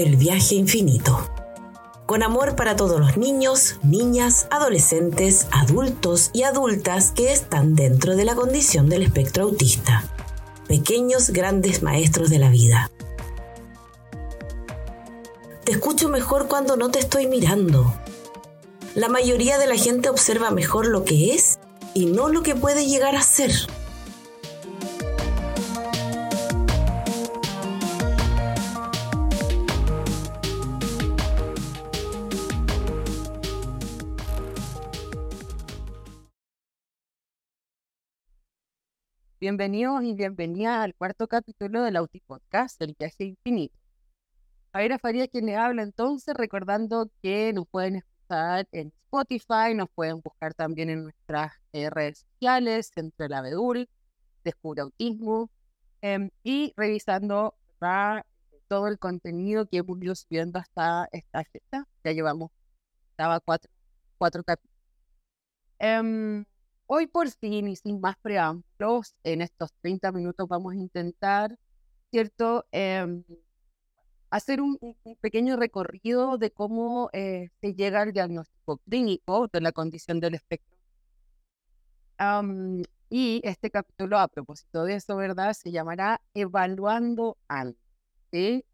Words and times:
El 0.00 0.16
viaje 0.16 0.54
infinito. 0.54 1.28
Con 2.06 2.22
amor 2.22 2.56
para 2.56 2.74
todos 2.74 2.98
los 2.98 3.18
niños, 3.18 3.76
niñas, 3.82 4.46
adolescentes, 4.50 5.46
adultos 5.50 6.30
y 6.32 6.44
adultas 6.44 7.12
que 7.12 7.34
están 7.34 7.74
dentro 7.74 8.16
de 8.16 8.24
la 8.24 8.34
condición 8.34 8.88
del 8.88 9.02
espectro 9.02 9.44
autista. 9.44 10.04
Pequeños 10.66 11.28
grandes 11.28 11.82
maestros 11.82 12.30
de 12.30 12.38
la 12.38 12.48
vida. 12.48 12.90
Te 15.64 15.72
escucho 15.72 16.08
mejor 16.08 16.48
cuando 16.48 16.78
no 16.78 16.90
te 16.90 16.98
estoy 16.98 17.26
mirando. 17.26 17.92
La 18.94 19.10
mayoría 19.10 19.58
de 19.58 19.66
la 19.66 19.76
gente 19.76 20.08
observa 20.08 20.50
mejor 20.50 20.86
lo 20.86 21.04
que 21.04 21.34
es 21.34 21.58
y 21.92 22.06
no 22.06 22.30
lo 22.30 22.42
que 22.42 22.54
puede 22.54 22.86
llegar 22.86 23.16
a 23.16 23.22
ser. 23.22 23.52
Bienvenidos 39.50 40.04
y 40.04 40.14
bienvenida 40.14 40.80
al 40.80 40.94
cuarto 40.94 41.26
capítulo 41.26 41.82
del 41.82 41.96
Auti 41.96 42.20
Podcast, 42.20 42.80
El 42.82 42.94
viaje 42.96 43.24
infinito. 43.24 43.76
Javiera 44.72 44.96
Faría 45.00 45.26
quien 45.26 45.46
le 45.46 45.56
habla 45.56 45.82
entonces, 45.82 46.36
recordando 46.36 47.10
que 47.20 47.52
nos 47.52 47.66
pueden 47.66 47.96
escuchar 47.96 48.68
en 48.70 48.92
Spotify, 49.06 49.74
nos 49.74 49.90
pueden 49.90 50.20
buscar 50.20 50.54
también 50.54 50.88
en 50.88 51.02
nuestras 51.02 51.54
eh, 51.72 51.90
redes 51.90 52.24
sociales, 52.32 52.92
entre 52.94 53.28
la 53.28 53.42
Bedul, 53.42 53.88
Descubre 54.44 54.82
Autismo, 54.82 55.50
em, 56.00 56.30
y 56.44 56.72
revisando 56.76 57.56
todo 58.68 58.86
el 58.86 59.00
contenido 59.00 59.66
que 59.66 59.78
hemos 59.78 60.00
ido 60.00 60.14
subiendo 60.14 60.60
hasta 60.60 61.08
esta 61.10 61.42
fecha. 61.42 61.88
Ya 62.04 62.12
llevamos, 62.12 62.52
estaba 63.10 63.40
cuatro, 63.40 63.68
cuatro 64.16 64.44
capítulos. 64.44 64.76
Em, 65.80 66.44
Hoy 66.92 67.06
por 67.06 67.30
fin 67.30 67.68
y 67.68 67.76
sin 67.76 68.00
más 68.00 68.16
preámbulos, 68.20 69.14
en 69.22 69.42
estos 69.42 69.72
30 69.80 70.10
minutos 70.10 70.48
vamos 70.48 70.72
a 70.72 70.76
intentar, 70.76 71.56
¿cierto? 72.10 72.66
Em, 72.72 73.22
hacer 74.28 74.60
un, 74.60 74.76
pequeño 75.20 75.56
recorrido 75.56 76.36
de 76.36 76.50
cómo 76.50 77.08
eh, 77.12 77.50
se 77.60 77.74
llega 77.74 78.02
al 78.02 78.12
diagnóstico 78.12 78.78
clínico 78.78 79.46
de 79.52 79.60
la 79.60 79.70
condición 79.70 80.18
del 80.18 80.34
espectro. 80.34 80.76
y 83.08 83.40
este 83.44 83.70
capítulo, 83.70 84.18
a 84.18 84.26
propósito 84.26 84.82
de 84.84 84.96
eso, 84.96 85.16
¿verdad? 85.16 85.52
Se 85.52 85.70
llamará 85.70 86.20
Evaluando 86.34 87.36
antes. 87.46 87.78
¿sí? 88.32 88.64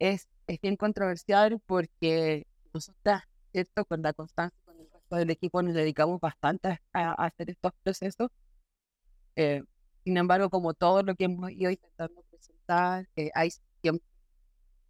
es, 0.00 0.28
es 0.48 0.60
bien 0.60 0.76
controversial 0.76 1.60
porque 1.66 2.48
nosotros, 2.72 3.20
¿cierto? 3.52 3.84
Con 3.84 4.02
la 4.02 4.12
constancia 4.12 4.63
del 5.16 5.30
equipo 5.30 5.62
nos 5.62 5.74
dedicamos 5.74 6.20
bastante 6.20 6.80
a, 6.92 7.12
hacer 7.14 7.50
estos 7.50 7.72
procesos. 7.82 8.30
Eh, 9.36 9.62
sin 10.04 10.16
embargo, 10.16 10.50
como 10.50 10.74
todo 10.74 11.02
lo 11.02 11.14
que 11.14 11.24
hemos 11.24 11.50
ido 11.50 11.70
intentando 11.70 12.22
presentar, 12.30 13.08
eh, 13.16 13.30
hay 13.34 13.50
siempre 13.82 14.06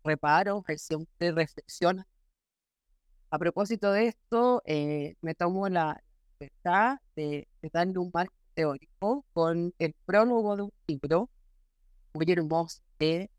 reparos, 0.04 0.62
hay 0.66 0.78
siempre 0.78 1.32
reflexiones. 1.32 2.04
A 3.30 3.38
propósito 3.38 3.92
de 3.92 4.08
esto, 4.08 4.62
eh, 4.64 5.16
me 5.20 5.34
tomo 5.34 5.68
la 5.68 6.02
libertad 6.38 6.98
de, 7.16 7.48
darle 7.72 7.98
un 7.98 8.10
marco 8.12 8.34
teórico 8.54 9.24
con 9.32 9.74
el 9.78 9.94
prólogo 10.06 10.56
de 10.56 10.62
un 10.62 10.72
libro 10.86 11.30
muy 12.14 12.30
hermoso 12.30 12.82
que 12.98 13.30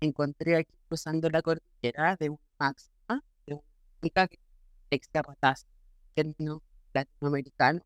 encontré 0.00 0.56
aquí 0.56 0.72
cruzando 0.88 1.28
la 1.30 1.42
cordillera 1.42 2.16
de 2.16 2.30
un 2.30 2.38
máxima, 2.58 3.22
de 3.46 3.54
una 3.54 3.64
chica 4.02 4.28
que 4.28 4.38
es 6.14 6.24
término 6.26 6.62
latinoamericano, 6.92 7.80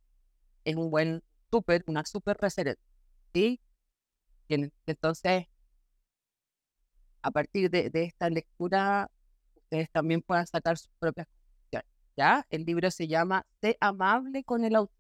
es 0.64 0.76
un 0.76 0.90
buen 0.90 1.22
súper, 1.50 1.84
una 1.86 2.04
súper 2.04 2.36
referente. 2.38 2.80
¿sí? 3.34 3.60
Entonces, 4.86 5.46
a 7.22 7.30
partir 7.30 7.70
de, 7.70 7.90
esta 7.94 8.30
lectura, 8.30 9.10
ustedes 9.56 9.90
también 9.90 10.22
puedan 10.22 10.46
sacar 10.46 10.78
sus 10.78 10.90
propias 10.98 11.26
conclusiones. 11.26 11.88
¿ya? 12.16 12.46
El 12.50 12.64
libro 12.64 12.90
se 12.90 13.08
llama 13.08 13.46
Sé 13.60 13.76
amable 13.80 14.44
con 14.44 14.64
el 14.64 14.76
autor. 14.76 14.94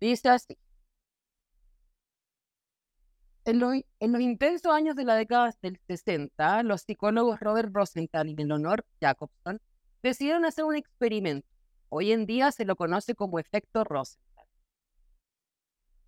Dice 0.00 0.28
así. 0.28 0.56
En 3.46 3.58
los, 3.58 3.74
en 4.00 4.12
los, 4.12 4.20
intensos 4.22 4.72
años 4.72 4.96
de 4.96 5.04
la 5.04 5.16
década 5.16 5.54
del 5.60 5.78
60, 5.86 6.62
los 6.62 6.82
psicólogos 6.82 7.40
Robert 7.40 7.70
Rosenthal 7.74 8.28
y 8.28 8.34
Eleanor 8.40 8.86
Jacobson 9.00 9.60
decidieron 10.04 10.44
hacer 10.44 10.64
un 10.64 10.76
experimento. 10.76 11.48
Hoy 11.88 12.12
en 12.12 12.26
día 12.26 12.52
se 12.52 12.66
lo 12.66 12.76
conoce 12.76 13.14
como 13.14 13.38
efecto 13.38 13.84
Rosenthal 13.84 14.46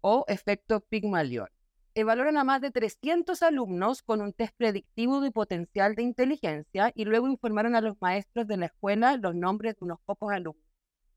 o 0.02 0.26
efecto 0.28 0.80
Pygmalion. 0.80 1.48
Evaluaron 1.94 2.36
a 2.36 2.44
más 2.44 2.60
de 2.60 2.70
300 2.70 3.42
alumnos 3.42 4.02
con 4.02 4.20
un 4.20 4.34
test 4.34 4.54
predictivo 4.58 5.22
de 5.22 5.30
potencial 5.30 5.94
de 5.94 6.02
inteligencia 6.02 6.92
y 6.94 7.06
luego 7.06 7.26
informaron 7.26 7.74
a 7.74 7.80
los 7.80 7.96
maestros 8.02 8.46
de 8.46 8.58
la 8.58 8.66
escuela 8.66 9.16
los 9.16 9.34
nombres 9.34 9.76
de 9.76 9.86
unos 9.86 9.98
pocos 10.04 10.30
alumnos 10.30 10.62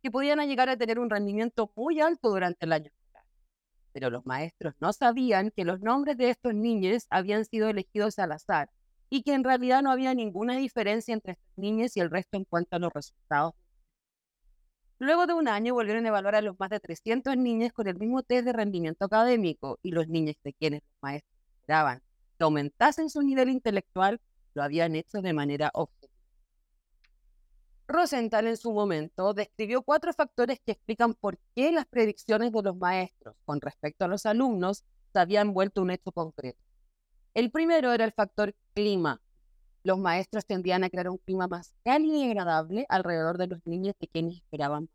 que 0.02 0.10
podían 0.10 0.40
llegar 0.48 0.70
a 0.70 0.78
tener 0.78 1.00
un 1.00 1.10
rendimiento 1.10 1.70
muy 1.76 2.00
alto 2.00 2.30
durante 2.30 2.66
el 2.66 2.72
año 2.72 2.86
escolar. 2.86 3.26
Pero 3.92 4.10
los 4.10 4.26
maestros 4.26 4.74
no 4.80 4.94
sabían 4.94 5.52
que 5.52 5.66
los 5.66 5.82
nombres 5.82 6.16
de 6.16 6.30
estos 6.30 6.54
niños 6.54 7.08
habían 7.10 7.44
sido 7.44 7.68
elegidos 7.68 8.18
al 8.20 8.32
azar 8.32 8.70
y 9.10 9.24
que 9.24 9.34
en 9.34 9.44
realidad 9.44 9.82
no 9.82 9.92
había 9.92 10.14
ninguna 10.14 10.56
diferencia 10.58 11.14
entre 11.14 11.34
estas 11.34 11.58
niñas 11.58 11.98
y 11.98 12.00
el 12.00 12.10
resto 12.10 12.38
en 12.38 12.46
cuanto 12.46 12.76
a 12.76 12.80
los 12.80 12.92
resultados. 12.94 13.54
Luego 15.00 15.28
de 15.28 15.34
un 15.34 15.48
año 15.48 15.74
volvieron 15.74 16.06
a 16.06 16.10
evaluar 16.10 16.36
a 16.36 16.42
los 16.42 16.60
más 16.60 16.70
de 16.70 16.80
300 16.80 17.38
niños 17.38 17.72
con 17.72 17.88
el 17.88 17.96
mismo 17.96 18.22
test 18.22 18.46
de 18.46 18.54
rendimiento 18.54 19.06
académico 19.06 19.80
y 19.82 19.92
los 19.92 20.08
niños 20.10 20.36
de 20.44 20.54
quienes 20.54 20.82
los 20.82 21.02
maestros 21.02 21.34
esperaban 21.62 22.02
que 22.38 22.44
aumentasen 22.44 23.10
su 23.10 23.22
nivel 23.22 23.50
intelectual 23.50 24.20
lo 24.54 24.64
habían 24.64 24.96
hecho 24.96 25.22
de 25.22 25.34
manera 25.34 25.72
objetiva. 25.74 26.10
Rosenthal 27.88 28.48
en 28.48 28.58
su 28.58 28.72
momento 28.72 29.34
describió 29.34 29.82
cuatro 29.82 30.14
factores 30.14 30.60
que 30.66 30.74
explican 30.74 31.16
por 31.16 31.40
qué 31.56 31.72
las 31.72 31.86
predicciones 31.86 32.52
de 32.52 32.62
los 32.62 32.78
maestros 32.78 33.36
con 33.46 33.60
respecto 33.62 34.06
a 34.06 34.08
los 34.08 34.26
alumnos 34.26 34.86
se 35.12 35.20
habían 35.20 35.54
vuelto 35.54 35.82
un 35.82 35.92
hecho 35.92 36.12
concreto. 36.12 36.69
El 37.34 37.52
primero 37.52 37.94
era 37.94 38.06
el 38.06 38.12
factor 38.12 38.56
clima. 38.74 39.22
Los 39.84 40.00
maestros 40.00 40.46
tendían 40.46 40.84
a 40.84 40.90
crear 40.90 41.10
un 41.10 41.18
clima 41.18 41.48
más 41.48 41.74
cálido 41.84 42.16
y 42.18 42.24
agradable 42.24 42.86
alrededor 42.90 43.38
de 43.38 43.48
los 43.48 43.66
niños 43.66 43.96
de 44.00 44.08
quienes 44.08 44.38
esperaban. 44.38 44.90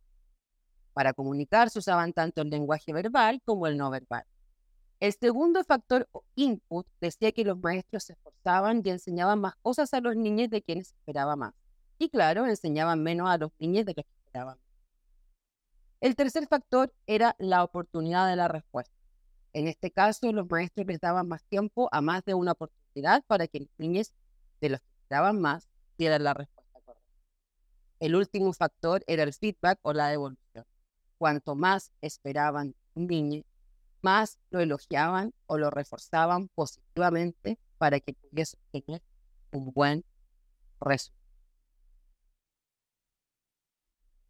Para 0.93 1.13
comunicar 1.13 1.71
se 1.71 1.79
usaban 1.79 2.13
tanto 2.13 2.43
el 2.43 2.51
lenguaje 2.51 2.93
verbal 2.93 3.41
como 3.45 3.67
el 3.67 3.77
no 3.77 3.91
verbal. 3.91 4.25
El 5.01 5.13
segundo 5.13 5.63
factor 5.65 6.09
input 6.35 6.87
decía 7.01 7.33
que 7.33 7.45
los 7.45 7.59
maestros 7.59 8.05
se 8.05 8.15
esforzaban 8.15 8.83
y 8.85 8.91
enseñaban 8.91 9.41
más 9.41 9.55
cosas 9.57 9.93
a 9.95 10.01
los 10.01 10.17
niños 10.17 10.51
de 10.51 10.63
quienes 10.63 10.93
esperaban 10.93 11.39
más. 11.39 11.55
Y 11.99 12.09
claro, 12.09 12.47
enseñaban 12.47 13.03
menos 13.03 13.29
a 13.29 13.39
los 13.39 13.51
niños 13.59 13.85
de 13.87 13.95
los 13.97 14.05
que 14.05 14.25
esperaban. 14.25 14.59
El 16.01 16.17
tercer 16.17 16.47
factor 16.47 16.93
era 17.07 17.35
la 17.39 17.65
oportunidad 17.65 18.29
de 18.29 18.37
la 18.37 18.49
respuesta. 18.49 18.95
En 19.55 19.69
este 19.69 19.93
caso, 19.93 20.33
los 20.33 20.51
maestros 20.51 20.85
les 20.89 21.01
daban 21.01 21.29
más 21.29 21.45
tiempo 21.45 21.89
a 21.93 22.01
más 22.01 22.25
de 22.25 22.35
una 22.35 22.53
oportunidad 22.53 23.23
para 23.27 23.47
que 23.47 23.61
los 23.61 23.69
niños 23.79 24.13
de 24.61 24.71
los 24.71 24.81
que 24.81 24.91
esperaban 25.03 25.41
más 25.41 25.69
dieran 25.97 26.25
la 26.25 26.35
respuesta 26.35 26.81
correcta. 26.81 27.13
El 28.01 28.17
último 28.17 28.53
factor 28.53 29.05
era 29.07 29.23
el 29.23 29.33
feedback 29.33 29.79
o 29.83 29.93
la 29.93 30.09
devolución. 30.09 30.67
Cuanto 31.19 31.55
más 31.55 31.93
esperaban 32.01 32.75
un 32.95 33.07
niño, 33.07 33.45
más 34.03 34.41
lo 34.51 34.59
elogiaban 34.59 35.33
o 35.47 35.57
lo 35.57 35.71
reforzaban 35.71 36.49
positivamente 36.49 37.57
para 37.79 38.01
que 38.01 38.15
pudiese 38.15 38.59
tener 38.73 39.03
un 39.53 39.73
buen 39.73 40.05
resultado. 40.81 41.23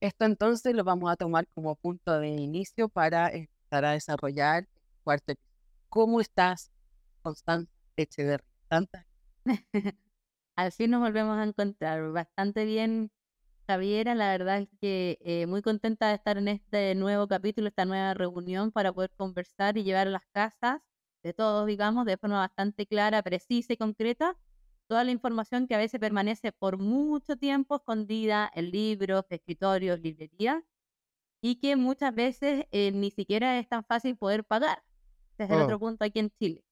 Esto 0.00 0.26
entonces 0.26 0.75
lo 0.75 0.85
vamos 0.85 1.11
a 1.11 1.17
tomar 1.17 1.49
como 1.55 1.76
punto 1.76 2.21
de 2.21 2.29
inicio 2.29 2.91
para 2.91 3.31
empezar 3.31 3.87
a 3.87 3.93
desarrollar 3.93 4.69
cuarto 5.05 5.35
¿Cómo 5.89 6.21
estás, 6.21 6.73
Constanza 7.23 7.71
Echeverría? 7.97 8.49
Al 10.56 10.73
fin 10.73 10.91
nos 10.91 11.01
volvemos 11.01 11.39
a 11.39 11.45
encontrar. 11.45 12.11
Bastante 12.11 12.65
bien, 12.65 13.12
Javiera. 13.69 14.17
La 14.17 14.31
verdad 14.33 14.59
es 14.62 14.69
que 14.81 15.19
eh, 15.21 15.47
muy 15.47 15.62
contenta 15.62 16.09
de 16.09 16.17
estar 16.17 16.37
en 16.39 16.49
este 16.49 16.97
nuevo 16.97 17.29
capítulo, 17.29 17.69
esta 17.69 17.85
nueva 17.85 18.15
reunión 18.15 18.73
para 18.73 18.93
poder 18.93 19.11
conversar 19.17 19.79
y 19.79 19.85
llevar 19.85 20.09
a 20.09 20.11
las 20.11 20.27
casas 20.33 20.81
de 21.23 21.33
todos, 21.33 21.67
digamos, 21.67 22.07
de 22.07 22.17
forma 22.17 22.39
bastante 22.39 22.87
clara, 22.87 23.23
precisa 23.23 23.73
y 23.75 23.77
concreta, 23.77 24.37
toda 24.89 25.05
la 25.05 25.12
información 25.12 25.69
que 25.69 25.77
a 25.77 25.79
veces 25.79 26.00
permanece 26.00 26.50
por 26.53 26.79
mucho 26.79 27.37
tiempo 27.37 27.77
escondida 27.77 28.50
en 28.55 28.73
libros, 28.73 29.25
escritorios, 29.31 30.00
librerías, 30.00 30.65
y 31.41 31.57
que 31.61 31.77
muchas 31.77 32.15
veces 32.15 32.67
eh, 32.73 32.91
ni 32.93 33.11
siquiera 33.11 33.59
es 33.59 33.69
tan 33.69 33.85
fácil 33.85 34.17
poder 34.17 34.45
pagar 34.45 34.83
desde 35.39 35.55
el 35.55 35.63
otro 35.63 35.77
oh. 35.77 35.81
punto 35.81 36.05
aquí 36.05 36.19
en 36.19 36.31
Chile. 36.39 36.65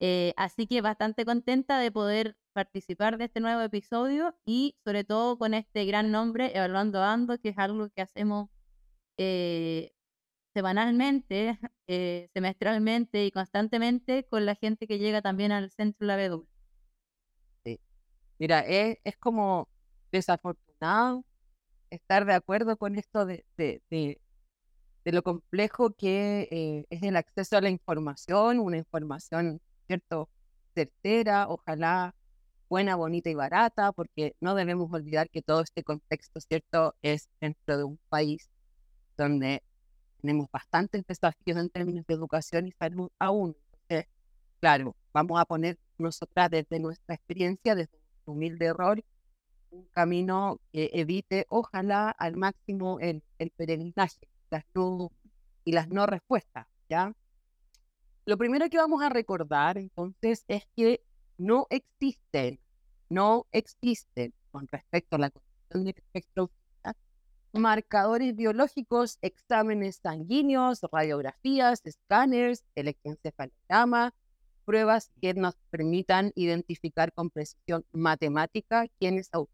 Eh, 0.00 0.32
así 0.36 0.66
que 0.66 0.80
bastante 0.80 1.24
contenta 1.24 1.78
de 1.78 1.92
poder 1.92 2.36
participar 2.52 3.18
de 3.18 3.26
este 3.26 3.40
nuevo 3.40 3.60
episodio 3.60 4.34
y 4.44 4.76
sobre 4.84 5.04
todo 5.04 5.38
con 5.38 5.54
este 5.54 5.84
gran 5.84 6.10
nombre, 6.10 6.56
Evaluando 6.56 7.02
Ando, 7.02 7.38
que 7.38 7.50
es 7.50 7.58
algo 7.58 7.90
que 7.90 8.02
hacemos 8.02 8.48
eh, 9.18 9.92
semanalmente, 10.54 11.58
eh, 11.86 12.28
semestralmente 12.32 13.26
y 13.26 13.30
constantemente 13.30 14.24
con 14.24 14.46
la 14.46 14.54
gente 14.54 14.86
que 14.86 14.98
llega 14.98 15.22
también 15.22 15.52
al 15.52 15.70
centro 15.70 16.06
La 16.06 16.16
Bedul. 16.16 16.48
Sí. 17.64 17.78
Mira, 18.38 18.60
es, 18.60 18.98
es, 19.04 19.16
como 19.18 19.68
desafortunado 20.10 21.24
estar 21.90 22.24
de 22.24 22.34
acuerdo 22.34 22.76
con 22.76 22.96
esto 22.96 23.26
de, 23.26 23.44
de, 23.56 23.82
de, 23.90 24.20
lo 25.04 25.22
complejo 25.22 25.90
que 25.90 26.48
eh, 26.50 26.86
es 26.90 27.02
el 27.02 27.16
acceso 27.16 27.56
a 27.56 27.60
la 27.60 27.70
información, 27.70 28.60
una 28.60 28.78
información, 28.78 29.60
¿cierto?, 29.86 30.28
certera, 30.74 31.48
ojalá 31.48 32.14
buena, 32.68 32.96
bonita 32.96 33.30
y 33.30 33.34
barata, 33.34 33.92
porque 33.92 34.36
no 34.40 34.54
debemos 34.54 34.92
olvidar 34.92 35.28
que 35.30 35.42
todo 35.42 35.62
este 35.62 35.82
contexto, 35.82 36.40
¿cierto?, 36.40 36.94
es 37.02 37.28
dentro 37.40 37.78
de 37.78 37.84
un 37.84 37.98
país 38.08 38.50
donde 39.16 39.62
tenemos 40.20 40.48
bastantes 40.52 41.04
desafíos 41.06 41.58
en 41.58 41.70
términos 41.70 42.06
de 42.06 42.14
educación 42.14 42.68
y 42.68 42.72
salud 42.72 43.10
aún. 43.18 43.56
Entonces, 43.88 44.12
claro, 44.60 44.96
vamos 45.12 45.40
a 45.40 45.44
poner 45.46 45.78
nosotras 45.98 46.50
desde 46.50 46.78
nuestra 46.78 47.14
experiencia, 47.14 47.74
desde 47.74 47.98
nuestro 47.98 48.32
humilde 48.32 48.66
error, 48.66 49.02
un 49.70 49.86
camino 49.92 50.60
que 50.72 50.90
evite, 50.92 51.46
ojalá, 51.48 52.10
al 52.10 52.36
máximo 52.36 53.00
el, 53.00 53.22
el 53.38 53.50
peregrinaje 53.50 54.29
las 54.50 54.64
no, 54.74 55.10
y 55.64 55.72
las 55.72 55.88
no 55.88 56.06
respuestas, 56.06 56.66
¿ya? 56.88 57.12
Lo 58.26 58.36
primero 58.36 58.68
que 58.68 58.76
vamos 58.76 59.02
a 59.02 59.08
recordar, 59.08 59.78
entonces, 59.78 60.44
es 60.48 60.66
que 60.76 61.02
no 61.38 61.66
existen, 61.70 62.60
no 63.08 63.46
existen, 63.52 64.34
con 64.50 64.66
respecto 64.68 65.16
a 65.16 65.20
la 65.20 65.30
condición 65.30 65.84
del 65.84 65.94
espectro 65.96 66.50
marcadores 67.52 68.36
biológicos, 68.36 69.18
exámenes 69.22 70.00
sanguíneos, 70.02 70.80
radiografías, 70.92 71.82
escáneres, 71.84 72.64
electroencefalograma, 72.74 74.14
pruebas 74.64 75.10
que 75.20 75.34
nos 75.34 75.56
permitan 75.70 76.32
identificar 76.36 77.12
con 77.12 77.30
precisión 77.30 77.84
matemática 77.92 78.86
quién 78.98 79.18
es 79.18 79.30
no. 79.32 79.48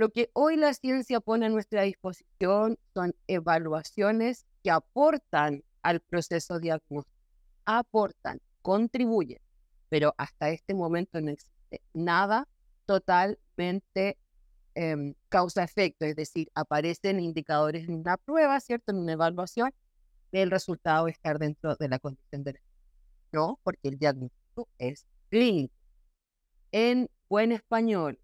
Lo 0.00 0.08
que 0.08 0.30
hoy 0.32 0.56
la 0.56 0.72
ciencia 0.72 1.20
pone 1.20 1.44
a 1.44 1.50
nuestra 1.50 1.82
disposición 1.82 2.78
son 2.94 3.14
evaluaciones 3.26 4.46
que 4.62 4.70
aportan 4.70 5.62
al 5.82 6.00
proceso 6.00 6.58
diagnóstico, 6.58 7.18
aportan, 7.66 8.40
contribuyen, 8.62 9.42
pero 9.90 10.14
hasta 10.16 10.48
este 10.48 10.72
momento 10.72 11.20
no 11.20 11.30
existe 11.30 11.82
nada 11.92 12.48
totalmente 12.86 14.16
Em, 14.74 15.14
causa-efecto, 15.28 16.06
es 16.06 16.16
decir, 16.16 16.50
aparecen 16.54 17.20
indicadores 17.20 17.86
en 17.86 17.96
una 17.96 18.16
prueba, 18.16 18.58
¿cierto? 18.60 18.92
En 18.92 18.98
una 18.98 19.12
evaluación, 19.12 19.70
el 20.32 20.50
resultado 20.50 21.08
estar 21.08 21.38
dentro 21.38 21.76
de 21.76 21.88
la 21.90 21.98
condición 21.98 22.44
de 22.44 22.58
No, 23.32 23.60
porque 23.62 23.88
el 23.88 23.98
diagnóstico 23.98 24.66
es 24.78 25.04
clínico. 25.28 25.74
En 26.72 27.10
buen 27.28 27.52
español, 27.52 28.18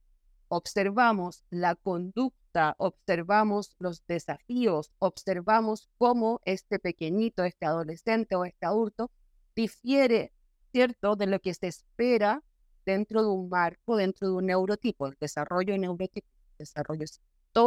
observamos 0.48 1.44
la 1.50 1.74
conducta, 1.74 2.74
observamos 2.78 3.74
los 3.78 4.06
desafíos, 4.06 4.92
observamos 4.98 5.88
cómo 5.98 6.40
este 6.44 6.78
pequeñito, 6.78 7.44
este 7.44 7.66
adolescente 7.66 8.36
o 8.36 8.44
este 8.44 8.66
adulto 8.66 9.10
difiere, 9.54 10.32
¿cierto?, 10.72 11.16
de 11.16 11.26
lo 11.26 11.40
que 11.40 11.54
se 11.54 11.68
espera 11.68 12.42
dentro 12.84 13.22
de 13.22 13.28
un 13.28 13.48
marco, 13.48 13.96
dentro 13.96 14.28
de 14.28 14.34
un 14.34 14.46
neurotipo, 14.46 15.08
el 15.08 15.16
desarrollo 15.20 15.76
neurotipo 15.76 16.26
desarrollo 16.58 17.04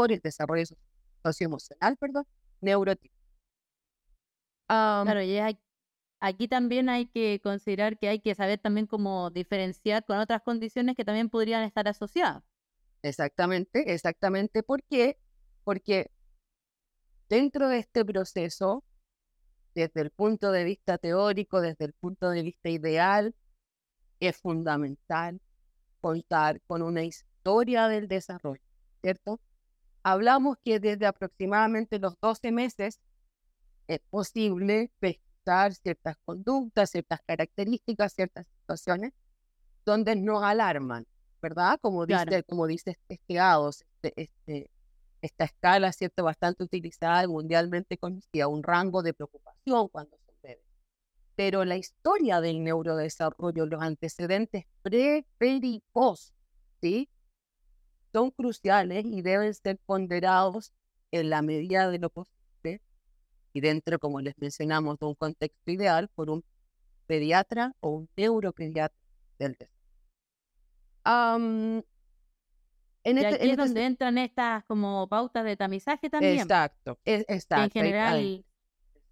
el 0.10 0.20
desarrollo 0.22 0.66
socioemocional, 1.24 1.98
perdón, 1.98 2.26
neurotipo. 2.62 3.16
claro, 4.68 5.22
y 5.22 5.40
aquí 6.20 6.48
también 6.48 6.90
hay 6.90 7.08
que 7.08 7.40
considerar 7.42 7.98
que 7.98 8.10
hay 8.10 8.20
que 8.20 8.36
saber 8.36 8.60
también 8.60 8.88
cómo 8.88 9.30
diferenciar 9.31 10.06
con 10.06 10.20
otras 10.20 10.42
condiciones 10.44 10.96
que 10.96 11.06
también 11.06 11.30
podrían 11.30 11.64
estar 11.64 11.88
asociadas. 11.88 12.44
Exactamente, 13.01 13.94
exactamente. 13.94 14.63
¿Por 14.63 14.84
qué? 14.84 15.18
Porque 15.63 16.12
dentro 17.30 17.69
de 17.69 17.80
este 17.80 18.04
proceso, 18.06 18.84
desde 19.75 20.01
el 20.01 20.12
punto 20.12 20.51
de 20.51 20.63
vista 20.63 20.98
teórico, 20.98 21.62
desde 21.62 21.86
el 21.86 21.94
punto 21.94 22.30
de 22.30 22.44
vista 22.44 22.69
ideal, 22.69 23.36
es 24.19 24.38
fundamental 24.38 25.40
contar 26.01 26.62
con 26.68 26.81
una 26.81 27.04
historia 27.04 27.88
del 27.88 28.07
desarrollo. 28.07 28.62
¿cierto? 29.02 29.40
Hablamos 30.04 30.57
que 30.63 30.80
desde 30.80 31.06
aproximadamente 31.06 32.00
los 32.00 32.19
12 32.19 32.52
meses 32.52 33.00
es 33.88 34.00
posible 34.10 34.92
pescar 35.00 35.74
ciertas 35.74 36.18
conductas, 36.25 36.92
ciertas 36.92 37.22
características, 37.25 38.13
ciertas 38.13 38.45
situaciones 38.62 39.13
donde 39.86 40.16
nos 40.16 40.44
alarman, 40.44 41.07
¿verdad? 41.41 41.80
Como 41.81 42.06
dice, 42.06 42.44
como 42.44 42.68
dice 42.68 42.97
este, 43.07 43.18
este, 44.03 44.13
este, 44.21 44.71
esta 45.21 45.45
escala, 45.45 45.91
¿cierto? 45.91 46.24
Bastante 46.24 46.63
utilizada 46.63 47.27
mundialmente 47.27 47.97
conocida, 47.97 48.47
un 48.47 48.63
rango 48.63 49.03
de 49.03 49.13
preocupación 49.13 49.88
cuando 49.89 50.18
se 50.18 50.33
bebés. 50.41 50.63
Pero 51.36 51.65
la 51.65 51.77
historia 51.77 52.41
del 52.41 52.63
neurodesarrollo, 52.63 53.65
los 53.65 53.81
antecedentes 53.81 54.65
pre, 54.81 55.25
pre 55.38 55.59
y 55.62 55.83
post, 55.91 56.33
¿sí? 56.81 57.09
son 58.12 58.31
cruciales 58.31 59.06
y 59.06 59.21
deben 59.21 59.53
ser 59.53 59.77
ponderados 59.85 60.74
en 61.12 61.30
la 61.30 61.42
medida 61.42 61.89
de 61.89 62.00
lo 62.00 62.09
posible 62.09 62.39
y 63.53 63.62
dentro, 63.62 64.00
como 64.00 64.21
les 64.21 64.38
mencionamos, 64.38 65.00
de 65.00 65.06
un 65.07 65.15
contexto 65.15 65.71
ideal 65.71 66.09
por 66.15 66.30
un 66.30 66.44
pediatra 67.07 67.74
o 67.80 67.89
un 67.89 68.09
neuropediatra 68.15 68.97
del 69.40 69.54
desarrollo. 69.54 69.79
En 73.04 73.18
y 73.18 73.21
este, 73.21 73.35
aquí 73.35 73.49
es 73.51 73.57
donde 73.57 73.85
entran 73.85 74.18
estas 74.18 74.63
como 74.66 75.07
pautas 75.07 75.44
de 75.44 75.56
tamizaje 75.56 76.09
también. 76.09 76.39
Exacto, 76.39 76.99
exacto. 77.06 77.63
en 77.63 77.71
general, 77.71 78.45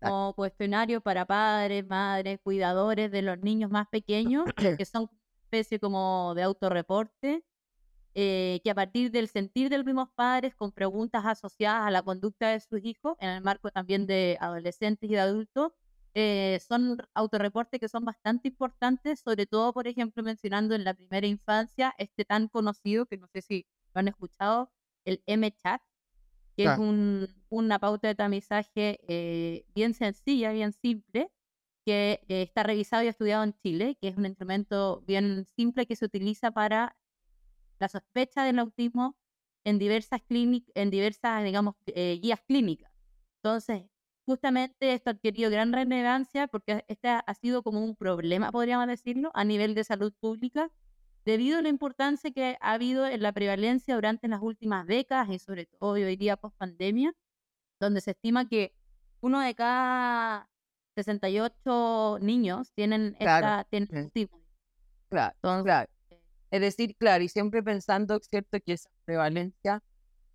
como 0.01 0.33
cuestionario 0.33 1.01
para 1.01 1.25
padres, 1.25 1.85
madres, 1.85 2.39
cuidadores 2.43 3.11
de 3.11 3.21
los 3.21 3.39
niños 3.39 3.71
más 3.71 3.87
pequeños, 3.87 4.45
que 4.77 4.85
son 4.85 5.09
especie 5.43 5.79
como 5.79 6.33
de 6.35 6.43
autorreporte, 6.43 7.43
eh, 8.13 8.59
que 8.63 8.71
a 8.71 8.75
partir 8.75 9.11
del 9.11 9.27
sentir 9.27 9.69
de 9.69 9.77
los 9.77 9.85
mismos 9.85 10.09
padres, 10.15 10.55
con 10.55 10.71
preguntas 10.71 11.25
asociadas 11.25 11.87
a 11.87 11.91
la 11.91 12.01
conducta 12.01 12.49
de 12.49 12.59
sus 12.59 12.83
hijos, 12.83 13.15
en 13.19 13.29
el 13.29 13.41
marco 13.41 13.71
también 13.71 14.07
de 14.07 14.37
adolescentes 14.41 15.09
y 15.09 15.13
de 15.13 15.19
adultos, 15.19 15.71
eh, 16.19 16.59
son 16.67 16.97
autorreportes 17.13 17.79
que 17.79 17.87
son 17.89 18.03
bastante 18.03 18.47
importantes, 18.47 19.19
sobre 19.19 19.45
todo, 19.45 19.71
por 19.71 19.87
ejemplo, 19.87 20.23
mencionando 20.23 20.73
en 20.73 20.83
la 20.83 20.95
primera 20.95 21.27
infancia 21.27 21.93
este 21.99 22.25
tan 22.25 22.47
conocido, 22.47 23.05
que 23.05 23.17
no 23.17 23.27
sé 23.27 23.43
si 23.43 23.67
lo 23.93 23.99
han 23.99 24.07
escuchado, 24.07 24.71
el 25.05 25.21
M-Chat, 25.27 25.79
que 26.55 26.65
es 26.65 26.79
un, 26.79 27.27
una 27.49 27.77
pauta 27.77 28.07
de 28.07 28.15
tamizaje 28.15 28.99
eh, 29.07 29.65
bien 29.75 29.93
sencilla, 29.93 30.51
bien 30.51 30.73
simple, 30.73 31.31
que 31.85 32.19
está 32.27 32.63
revisado 32.63 33.03
y 33.03 33.07
estudiado 33.09 33.43
en 33.43 33.53
Chile, 33.53 33.95
que 34.01 34.07
es 34.07 34.17
un 34.17 34.25
instrumento 34.25 35.01
bien 35.05 35.45
simple 35.45 35.85
que 35.85 35.95
se 35.95 36.05
utiliza 36.05 36.49
para 36.51 36.97
la 37.79 37.89
sospecha 37.89 38.43
del 38.43 38.57
autismo 38.57 39.17
en 39.63 39.77
diversas 39.77 40.21
en 40.29 40.89
diversas, 40.89 41.43
digamos, 41.43 41.75
eh, 41.87 42.19
guías 42.19 42.41
clínicas. 42.41 42.91
Entonces, 43.43 43.83
justamente 44.27 44.93
esto 44.93 45.09
ha 45.09 45.13
adquirido 45.13 45.49
gran 45.49 45.71
relevancia 45.71 46.47
porque 46.47 46.83
este 46.89 47.07
ha 47.07 47.33
sido 47.33 47.63
como 47.63 47.83
un 47.83 47.95
problema, 47.95 48.51
podríamos 48.51 48.85
decirlo, 48.87 49.31
a 49.33 49.45
nivel 49.45 49.73
de 49.73 49.85
salud 49.85 50.13
pública, 50.19 50.69
debido 51.23 51.59
a 51.59 51.61
la 51.61 51.69
importancia 51.69 52.31
que 52.31 52.57
ha 52.59 52.73
habido 52.73 53.07
en 53.07 53.21
la 53.21 53.31
prevalencia 53.31 53.95
durante 53.95 54.27
las 54.27 54.41
últimas 54.41 54.85
décadas 54.85 55.29
y 55.29 55.39
sobre 55.39 55.65
todo 55.65 55.91
hoy 55.91 56.17
día 56.17 56.35
post 56.35 56.57
pandemia, 56.57 57.13
donde 57.79 58.01
se 58.01 58.11
estima 58.11 58.49
que 58.49 58.73
uno 59.21 59.39
de 59.39 59.55
cada 59.55 60.49
68 60.95 62.19
niños 62.21 62.73
tienen, 62.73 63.15
esta, 63.19 63.63
tienen. 63.69 64.11
Claro, 65.09 65.35
claro. 65.63 65.89
Es 66.51 66.61
decir, 66.61 66.97
claro, 66.97 67.23
y 67.23 67.29
siempre 67.29 67.63
pensando, 67.63 68.19
¿cierto?, 68.19 68.57
que 68.65 68.73
esa 68.73 68.89
prevalencia 69.05 69.81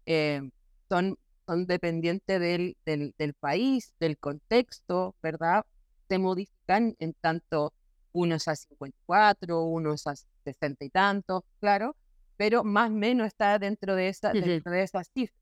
eh, 0.07 0.51
son, 0.89 1.19
son 1.53 1.67
dependientes 1.67 2.41
del, 2.41 2.77
del, 2.87 3.15
del, 3.19 3.35
país, 3.35 3.95
del 4.01 4.17
contexto, 4.17 5.15
¿verdad? 5.23 5.67
Se 6.09 6.19
modifican 6.19 6.97
en 6.99 7.13
tanto 7.15 7.75
unos 8.13 8.49
a 8.49 8.57
54, 8.57 9.63
unos 9.63 10.07
a 10.07 10.15
60 10.45 10.85
y 10.85 10.89
tantos, 10.89 11.43
claro, 11.61 11.95
pero 12.39 12.65
más 12.65 12.91
o 12.91 12.95
menos 12.95 13.27
está 13.27 13.59
dentro 13.59 13.95
de, 13.95 14.09
esa, 14.09 14.33
dentro 14.33 14.73
de 14.73 14.83
esas 14.83 15.11
cifras. 15.13 15.39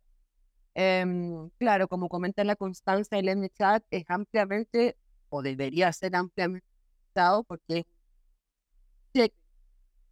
Em, 0.75 1.49
claro, 1.59 1.87
como 1.87 2.09
comenta 2.09 2.43
la 2.43 2.57
Constanza, 2.57 3.17
el 3.17 3.29
MChat 3.29 3.85
es 3.91 4.05
ampliamente, 4.09 4.97
o 5.29 5.43
debería 5.43 5.93
ser 5.93 6.17
ampliamente 6.17 6.67
porque 7.47 7.85
es 9.15 9.31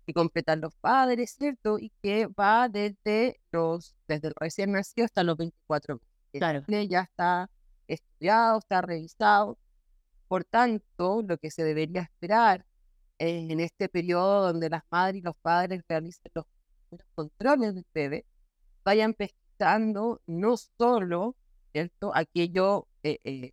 que 0.09 0.15
completan 0.15 0.63
los 0.63 0.75
padres, 0.77 1.37
¿cierto? 1.39 1.79
Y 1.79 1.93
que 2.03 2.29
va 2.29 2.71
desde 2.71 3.39
los 3.53 3.95
desde 4.07 4.29
el 4.29 4.35
recién 4.41 4.73
nacido 4.73 5.05
hasta 5.05 5.23
los 5.23 5.37
24 5.37 5.97
meses. 5.97 6.09
Claro. 6.33 6.65
Ya 6.89 7.03
está 7.03 7.51
estudiado, 7.87 8.59
está 8.59 8.81
revisado. 8.81 9.59
Por 10.27 10.47
tanto, 10.47 11.23
lo 11.23 11.37
que 11.37 11.51
se 11.51 11.63
debería 11.63 12.01
esperar 12.01 12.65
en 13.19 13.61
este 13.61 13.91
periodo 13.91 14.47
donde 14.47 14.71
las 14.71 14.83
madres 14.91 15.21
y 15.21 15.23
los 15.23 15.37
padres 15.43 15.83
realicen 15.87 16.33
los, 16.35 16.47
controles 17.15 17.75
del 17.75 17.87
bebé, 17.93 18.25
vayan 18.85 19.13
pesquisando 19.13 20.23
no 20.27 20.57
solo 20.57 21.37
¿cierto? 21.73 22.13
aquello 22.15 22.87
eh, 23.03 23.19
eh, 23.25 23.53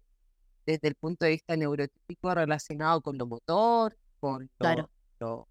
desde 0.66 0.88
el 0.88 0.96
punto 0.96 1.26
de 1.26 1.32
vista 1.32 1.58
neurotípico 1.58 2.34
relacionado 2.34 3.02
con 3.02 3.18
lo 3.18 3.26
motor, 3.26 3.98
con 4.22 4.50
lo, 4.60 4.90
lo 5.20 5.48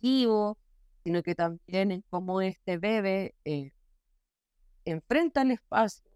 sino 0.00 1.22
que 1.22 1.34
también 1.34 1.90
en 1.92 2.02
cómo 2.10 2.40
este 2.40 2.78
bebé 2.78 3.34
eh, 3.44 3.72
enfrenta 4.84 5.42
el 5.42 5.52
espacio, 5.52 6.10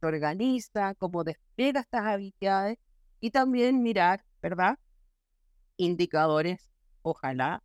se 0.00 0.06
organiza, 0.06 0.94
cómo 0.94 1.24
despliega 1.24 1.80
estas 1.80 2.06
habilidades 2.06 2.78
y 3.20 3.30
también 3.30 3.82
mirar, 3.82 4.24
¿verdad? 4.42 4.78
Indicadores, 5.76 6.70
ojalá, 7.02 7.62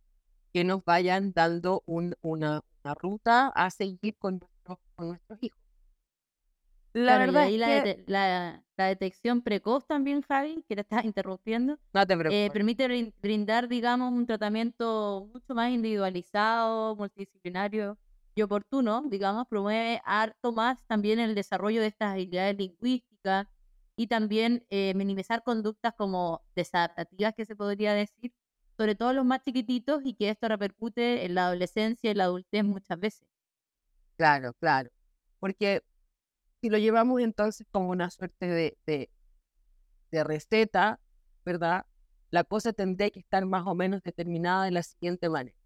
que 0.52 0.64
nos 0.64 0.84
vayan 0.84 1.32
dando 1.32 1.82
un, 1.86 2.14
una, 2.20 2.62
ruta 3.00 3.48
a 3.48 3.70
seguir 3.70 4.16
con 4.18 4.40
nuestros 4.98 5.42
hijos. 5.42 5.61
La 6.92 7.18
verdad 7.18 7.48
y 7.48 7.54
ahí 7.62 8.04
la, 8.06 8.62
la, 8.76 8.86
detección 8.86 9.40
precoz 9.40 9.86
también, 9.86 10.20
Javi, 10.22 10.62
que 10.68 10.74
te 10.74 10.82
estás 10.82 11.04
interrumpiendo, 11.04 11.78
no 11.92 12.06
te 12.06 12.14
eh, 12.44 12.50
permite 12.50 13.12
brindar, 13.22 13.68
digamos, 13.68 14.12
un 14.12 14.26
tratamiento 14.26 15.30
mucho 15.32 15.54
más 15.54 15.70
individualizado, 15.70 16.94
multidisciplinario 16.96 17.96
y 18.34 18.42
oportuno, 18.42 19.02
digamos, 19.06 19.46
promueve 19.48 20.00
harto 20.04 20.52
más 20.52 20.84
también 20.86 21.18
el 21.18 21.34
desarrollo 21.34 21.80
de 21.80 21.88
estas 21.88 22.12
habilidades 22.12 22.56
lingüísticas 22.56 23.46
y 23.96 24.06
también 24.06 24.66
eh, 24.70 24.94
minimizar 24.94 25.42
conductas 25.42 25.94
como 25.96 26.42
desadaptativas, 26.54 27.34
que 27.34 27.44
se 27.44 27.56
podría 27.56 27.94
decir, 27.94 28.32
sobre 28.76 28.94
todo 28.94 29.12
los 29.12 29.24
más 29.24 29.42
chiquititos 29.42 30.02
y 30.04 30.14
que 30.14 30.30
esto 30.30 30.48
repercute 30.48 31.24
en 31.24 31.34
la 31.34 31.46
adolescencia 31.46 32.10
y 32.10 32.14
la 32.14 32.24
adultez 32.24 32.64
muchas 32.64 32.98
veces. 32.98 33.28
Claro, 34.16 34.54
claro. 34.54 34.90
Porque 35.38 35.82
si 36.62 36.70
lo 36.70 36.78
llevamos 36.78 37.20
entonces 37.20 37.66
como 37.72 37.90
una 37.90 38.08
suerte 38.08 38.46
de, 38.46 38.78
de, 38.86 40.24
receta, 40.24 41.00
¿verdad? 41.44 41.86
La 42.30 42.44
cosa 42.44 42.72
tendría 42.72 43.10
que 43.10 43.18
estar 43.18 43.44
más 43.46 43.66
o 43.66 43.74
menos 43.74 44.00
determinada 44.04 44.64
de 44.64 44.70
la 44.70 44.84
siguiente 44.84 45.28
manera. 45.28 45.56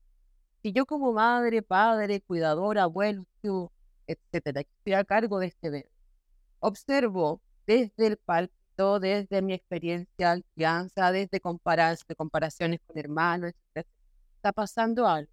Si 0.63 0.73
yo 0.73 0.87
como 0.87 1.13
madre, 1.13 1.61
padre, 1.61 2.23
cuidadora, 2.23 2.85
abuelo, 2.85 3.27
tío, 3.43 3.71
etcétera, 4.07 4.63
estoy 4.63 4.95
a 4.95 5.05
cargo 5.05 5.39
de 5.39 5.49
este 5.49 5.69
bebé, 5.69 5.91
observo 6.61 7.43
desde 7.67 8.07
el 8.07 8.17
pálpito, 8.17 8.99
desde 8.99 9.43
mi 9.43 9.53
experiencia 9.53 10.37
de 10.37 10.45
crianza, 10.55 11.13
desde 11.13 11.41
comparaciones 11.41 12.81
con 12.87 12.97
hermanos, 12.97 13.53
etcétera, 13.53 13.95
está 14.37 14.53
pasando 14.53 15.07
algo. 15.07 15.31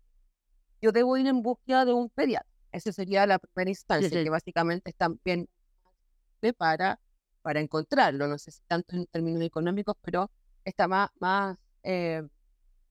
Yo 0.82 0.92
debo 0.92 1.16
ir 1.16 1.28
en 1.28 1.42
búsqueda 1.42 1.86
de 1.86 1.94
un 1.94 2.10
pediatra. 2.10 2.53
Esa 2.74 2.92
sería 2.92 3.26
la 3.26 3.40
primera 3.40 3.70
instancia, 3.70 4.10
que 4.10 4.30
básicamente 4.30 4.90
están 4.90 5.20
bien 5.24 5.48
para, 6.58 7.00
para 7.42 7.62
encontrarlo. 7.62 8.28
No 8.28 8.38
sé 8.38 8.52
si 8.52 8.62
tanto 8.68 8.96
en 8.96 9.06
términos 9.06 9.42
económicos, 9.44 9.96
pero 10.02 10.30
está 10.66 10.88
más, 10.88 11.10
más 11.20 11.58
eh, 11.84 12.24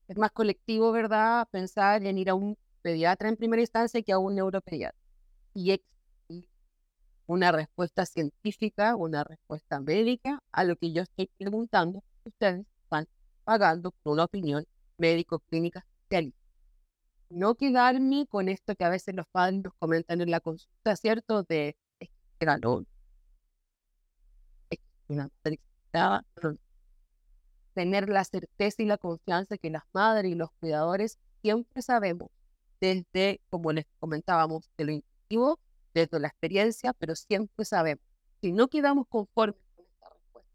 es 0.07 0.17
más 0.17 0.31
colectivo, 0.31 0.91
¿verdad? 0.91 1.47
Pensar 1.51 2.03
en 2.05 2.17
ir 2.17 2.29
a 2.29 2.35
un 2.35 2.57
pediatra 2.81 3.29
en 3.29 3.37
primera 3.37 3.61
instancia 3.61 4.01
que 4.01 4.11
a 4.13 4.17
un 4.17 4.35
neuropediatra. 4.35 4.99
Y 5.53 5.81
una 7.25 7.51
respuesta 7.51 8.05
científica, 8.05 8.95
una 8.95 9.23
respuesta 9.23 9.79
médica 9.79 10.41
a 10.51 10.63
lo 10.63 10.75
que 10.75 10.91
yo 10.91 11.03
estoy 11.03 11.29
preguntando, 11.37 12.03
ustedes 12.23 12.65
están 12.83 13.07
pagando 13.43 13.91
por 14.03 14.13
una 14.13 14.25
opinión 14.25 14.65
médico-clínica 14.97 15.85
especialista. 16.01 16.42
No 17.29 17.55
quedarme 17.55 18.27
con 18.27 18.47
esto 18.49 18.75
que 18.75 18.83
a 18.83 18.89
veces 18.89 19.15
los 19.15 19.27
padres 19.27 19.63
nos 19.63 19.73
comentan 19.79 20.21
en 20.21 20.31
la 20.31 20.39
consulta, 20.39 20.95
¿cierto? 20.95 21.43
De, 21.43 21.75
es 21.99 22.09
que 22.39 22.45
una 25.07 25.29
tener 27.73 28.09
la 28.09 28.23
certeza 28.23 28.81
y 28.81 28.85
la 28.85 28.97
confianza 28.97 29.57
que 29.57 29.69
las 29.69 29.83
madres 29.93 30.31
y 30.31 30.35
los 30.35 30.51
cuidadores 30.59 31.17
siempre 31.41 31.81
sabemos, 31.81 32.29
desde, 32.79 33.41
como 33.49 33.71
les 33.71 33.85
comentábamos, 33.99 34.69
de 34.77 35.01
lo 35.29 35.59
desde 35.93 36.19
la 36.19 36.27
experiencia, 36.27 36.93
pero 36.93 37.15
siempre 37.15 37.65
sabemos. 37.65 38.03
Si 38.41 38.51
no 38.51 38.67
quedamos 38.67 39.07
conformes 39.07 39.61
con 39.75 39.85
esta 39.85 40.09
respuesta, 40.09 40.51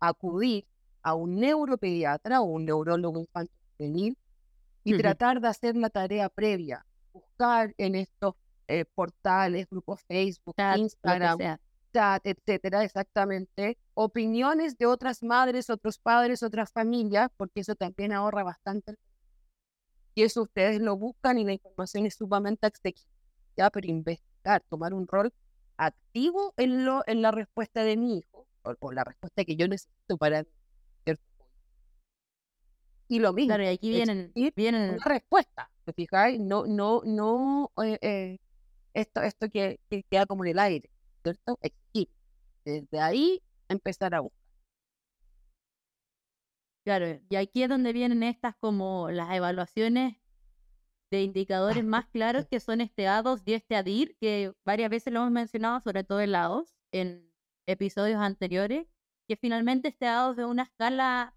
acudir 0.00 0.66
a 1.02 1.14
un 1.14 1.36
neuropediatra 1.36 2.40
o 2.40 2.44
un 2.44 2.64
neurólogo 2.64 3.20
infantil 3.20 4.16
y 4.86 4.96
tratar 4.96 5.40
de 5.40 5.48
hacer 5.48 5.76
la 5.76 5.90
tarea 5.90 6.28
previa, 6.28 6.86
buscar 7.12 7.74
en 7.76 7.96
estos 7.96 8.34
eh, 8.68 8.84
portales, 8.94 9.68
grupos 9.68 10.00
Facebook, 10.06 10.54
Instagram, 10.76 11.58
etcétera, 12.22 12.84
exactamente, 12.84 13.78
opiniones 13.94 14.78
de 14.78 14.86
otras 14.86 15.24
madres, 15.24 15.70
otros 15.70 15.98
padres, 15.98 16.42
otras 16.44 16.70
familias, 16.70 17.30
porque 17.36 17.60
eso 17.60 17.74
también 17.74 18.12
ahorra 18.12 18.44
bastante. 18.44 18.94
Y 20.14 20.22
eso 20.22 20.42
ustedes 20.42 20.80
lo 20.80 20.96
buscan 20.96 21.38
y 21.38 21.44
la 21.44 21.54
información 21.54 22.06
es 22.06 22.14
sumamente 22.14 22.66
accesible, 22.66 23.12
ya, 23.56 23.70
pero 23.70 23.88
investigar, 23.88 24.62
tomar 24.68 24.94
un 24.94 25.08
rol 25.08 25.32
activo 25.78 26.54
en, 26.56 26.84
lo, 26.84 27.02
en 27.06 27.22
la 27.22 27.32
respuesta 27.32 27.82
de 27.82 27.96
mi 27.96 28.18
hijo, 28.18 28.46
o, 28.62 28.92
la 28.92 29.02
respuesta 29.02 29.44
que 29.44 29.56
yo 29.56 29.66
necesito 29.66 30.16
para 30.16 30.44
Y 33.08 33.20
lo 33.20 33.32
mismo. 33.32 33.48
Claro, 33.48 33.64
y 33.64 33.68
aquí 33.68 33.90
vienen, 33.90 34.32
vienen... 34.54 34.94
una 34.94 35.04
respuesta, 35.04 35.70
¿te 35.84 35.92
fijáis? 35.92 36.40
No, 36.40 36.66
no, 36.66 37.02
no, 37.04 37.70
eh, 37.84 37.98
eh, 38.02 38.38
esto, 38.94 39.22
esto 39.22 39.48
que, 39.48 39.78
que 39.88 40.02
queda 40.04 40.26
como 40.26 40.44
en 40.44 40.50
el 40.50 40.58
aire. 40.58 40.90
¿cierto? 41.32 41.58
Desde 42.64 43.00
ahí 43.00 43.42
empezar 43.68 44.14
a 44.14 44.20
buscar. 44.20 44.40
Claro, 46.84 47.20
y 47.28 47.36
aquí 47.36 47.62
es 47.62 47.68
donde 47.68 47.92
vienen 47.92 48.22
estas 48.22 48.54
como 48.56 49.10
las 49.10 49.32
evaluaciones 49.34 50.16
de 51.10 51.22
indicadores 51.22 51.84
más 51.84 52.06
claros 52.06 52.46
que 52.46 52.60
son 52.60 52.80
este 52.80 53.08
A2 53.08 53.42
y 53.44 53.54
este 53.54 53.76
ADIR, 53.76 54.16
que 54.20 54.52
varias 54.64 54.90
veces 54.90 55.12
lo 55.12 55.20
hemos 55.20 55.32
mencionado, 55.32 55.80
sobre 55.80 56.04
todo 56.04 56.20
el 56.20 56.34
A2, 56.34 56.66
en 56.92 57.28
episodios 57.66 58.20
anteriores, 58.20 58.86
que 59.26 59.36
finalmente 59.36 59.88
este 59.88 60.06
A2 60.06 60.34
de 60.36 60.44
una 60.44 60.62
escala 60.62 61.34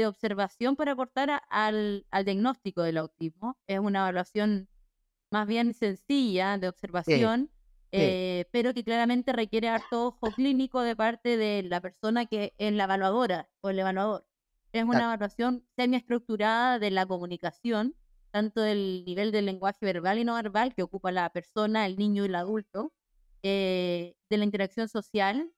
de 0.00 0.06
observación 0.06 0.76
para 0.76 0.92
aportar 0.92 1.42
al, 1.50 2.06
al, 2.10 2.24
diagnóstico 2.24 2.82
del 2.82 2.96
autismo. 2.96 3.58
Es 3.66 3.78
una 3.78 4.00
evaluación 4.00 4.68
más 5.30 5.46
bien 5.46 5.74
sencilla 5.74 6.58
de 6.58 6.68
observación. 6.68 7.50
Eh, 7.92 8.44
pero 8.52 8.72
que 8.72 8.84
claramente 8.84 9.32
requiere 9.32 9.68
harto 9.68 10.06
ojo 10.06 10.30
clínico 10.30 10.80
de 10.82 10.94
parte 10.94 11.36
de 11.36 11.64
la 11.64 11.80
persona 11.80 12.24
que 12.26 12.54
es 12.56 12.72
la 12.72 12.84
evaluadora 12.84 13.50
o 13.62 13.70
el 13.70 13.80
evaluador. 13.80 14.24
Es 14.72 14.84
una 14.84 15.02
evaluación 15.02 15.66
semiestructurada 15.74 16.78
de 16.78 16.92
la 16.92 17.04
comunicación, 17.04 17.96
tanto 18.30 18.60
del 18.60 19.02
nivel 19.04 19.32
del 19.32 19.46
lenguaje 19.46 19.84
verbal 19.84 20.20
y 20.20 20.24
no 20.24 20.34
verbal 20.34 20.72
que 20.72 20.84
ocupa 20.84 21.10
la 21.10 21.30
persona, 21.30 21.84
el 21.84 21.96
niño 21.96 22.22
y 22.22 22.26
el 22.26 22.36
adulto, 22.36 22.92
eh, 23.42 24.14
de 24.28 24.36
la 24.38 24.44
interacción 24.44 24.88
social 24.88 25.50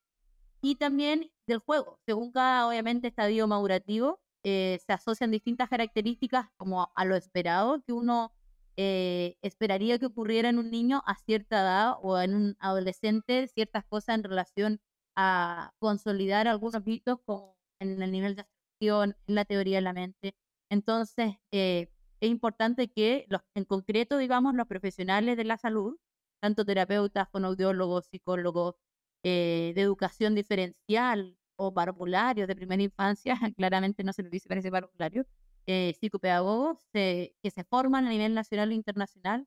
y 0.63 0.77
también 0.77 1.31
del 1.47 1.59
juego. 1.59 2.01
Según 2.07 2.33
cada, 2.33 2.67
obviamente, 2.67 3.09
estadio 3.09 3.47
madurativo, 3.47 4.21
eh, 4.45 4.81
se 4.87 4.93
asocian 4.93 5.31
distintas 5.31 5.69
características 5.69 6.49
como 6.57 6.91
a 6.95 7.05
lo 7.05 7.17
esperado 7.17 7.83
que 7.83 7.93
uno 7.93 8.33
eh, 8.77 9.37
esperaría 9.43 9.99
que 9.99 10.07
ocurriera 10.07 10.49
en 10.49 10.59
un 10.59 10.71
niño 10.71 11.03
a 11.07 11.17
cierta 11.17 11.61
edad 11.61 11.95
o 12.03 12.19
en 12.19 12.35
un 12.35 12.57
adolescente 12.59 13.49
ciertas 13.49 13.85
cosas 13.85 14.17
en 14.17 14.25
relación 14.25 14.81
a 15.17 15.73
consolidar 15.79 16.49
algunos 16.49 16.85
mitos 16.87 17.19
como 17.25 17.57
en 17.81 18.03
el 18.03 18.11
nivel 18.13 18.35
de 18.37 18.43
abstracción, 18.43 19.17
en 19.27 19.35
la 19.35 19.45
teoría 19.45 19.79
de 19.79 19.83
la 19.83 19.93
mente. 19.93 20.35
Entonces, 20.71 21.37
eh, 21.51 21.91
es 22.21 22.31
importante 22.31 22.89
que 22.91 23.27
los, 23.29 23.43
en 23.55 23.65
concreto, 23.65 24.17
digamos, 24.17 24.55
los 24.55 24.67
profesionales 24.67 25.37
de 25.37 25.45
la 25.45 25.59
salud, 25.59 25.99
tanto 26.41 26.65
terapeutas, 26.65 27.29
fonoaudiólogos, 27.31 28.07
psicólogos, 28.07 28.77
eh, 29.25 29.73
de 29.75 29.83
educación 29.83 30.35
diferencial 30.35 31.37
o 31.67 31.75
parvularios 31.75 32.49
de 32.49 32.57
primera 32.57 32.83
infancia, 32.83 33.35
claramente 33.57 34.05
no 34.05 34.13
se 34.13 34.23
les 34.23 34.33
dice 34.33 34.49
para 34.49 34.61
ese 34.61 34.71
parvulario, 34.71 35.27
eh, 35.67 35.95
psicopedagogos 35.99 36.79
que 36.93 37.35
se 37.45 37.65
forman 37.65 38.07
a 38.07 38.11
nivel 38.11 38.35
nacional 38.35 38.73
e 38.73 38.75
internacional 38.75 39.47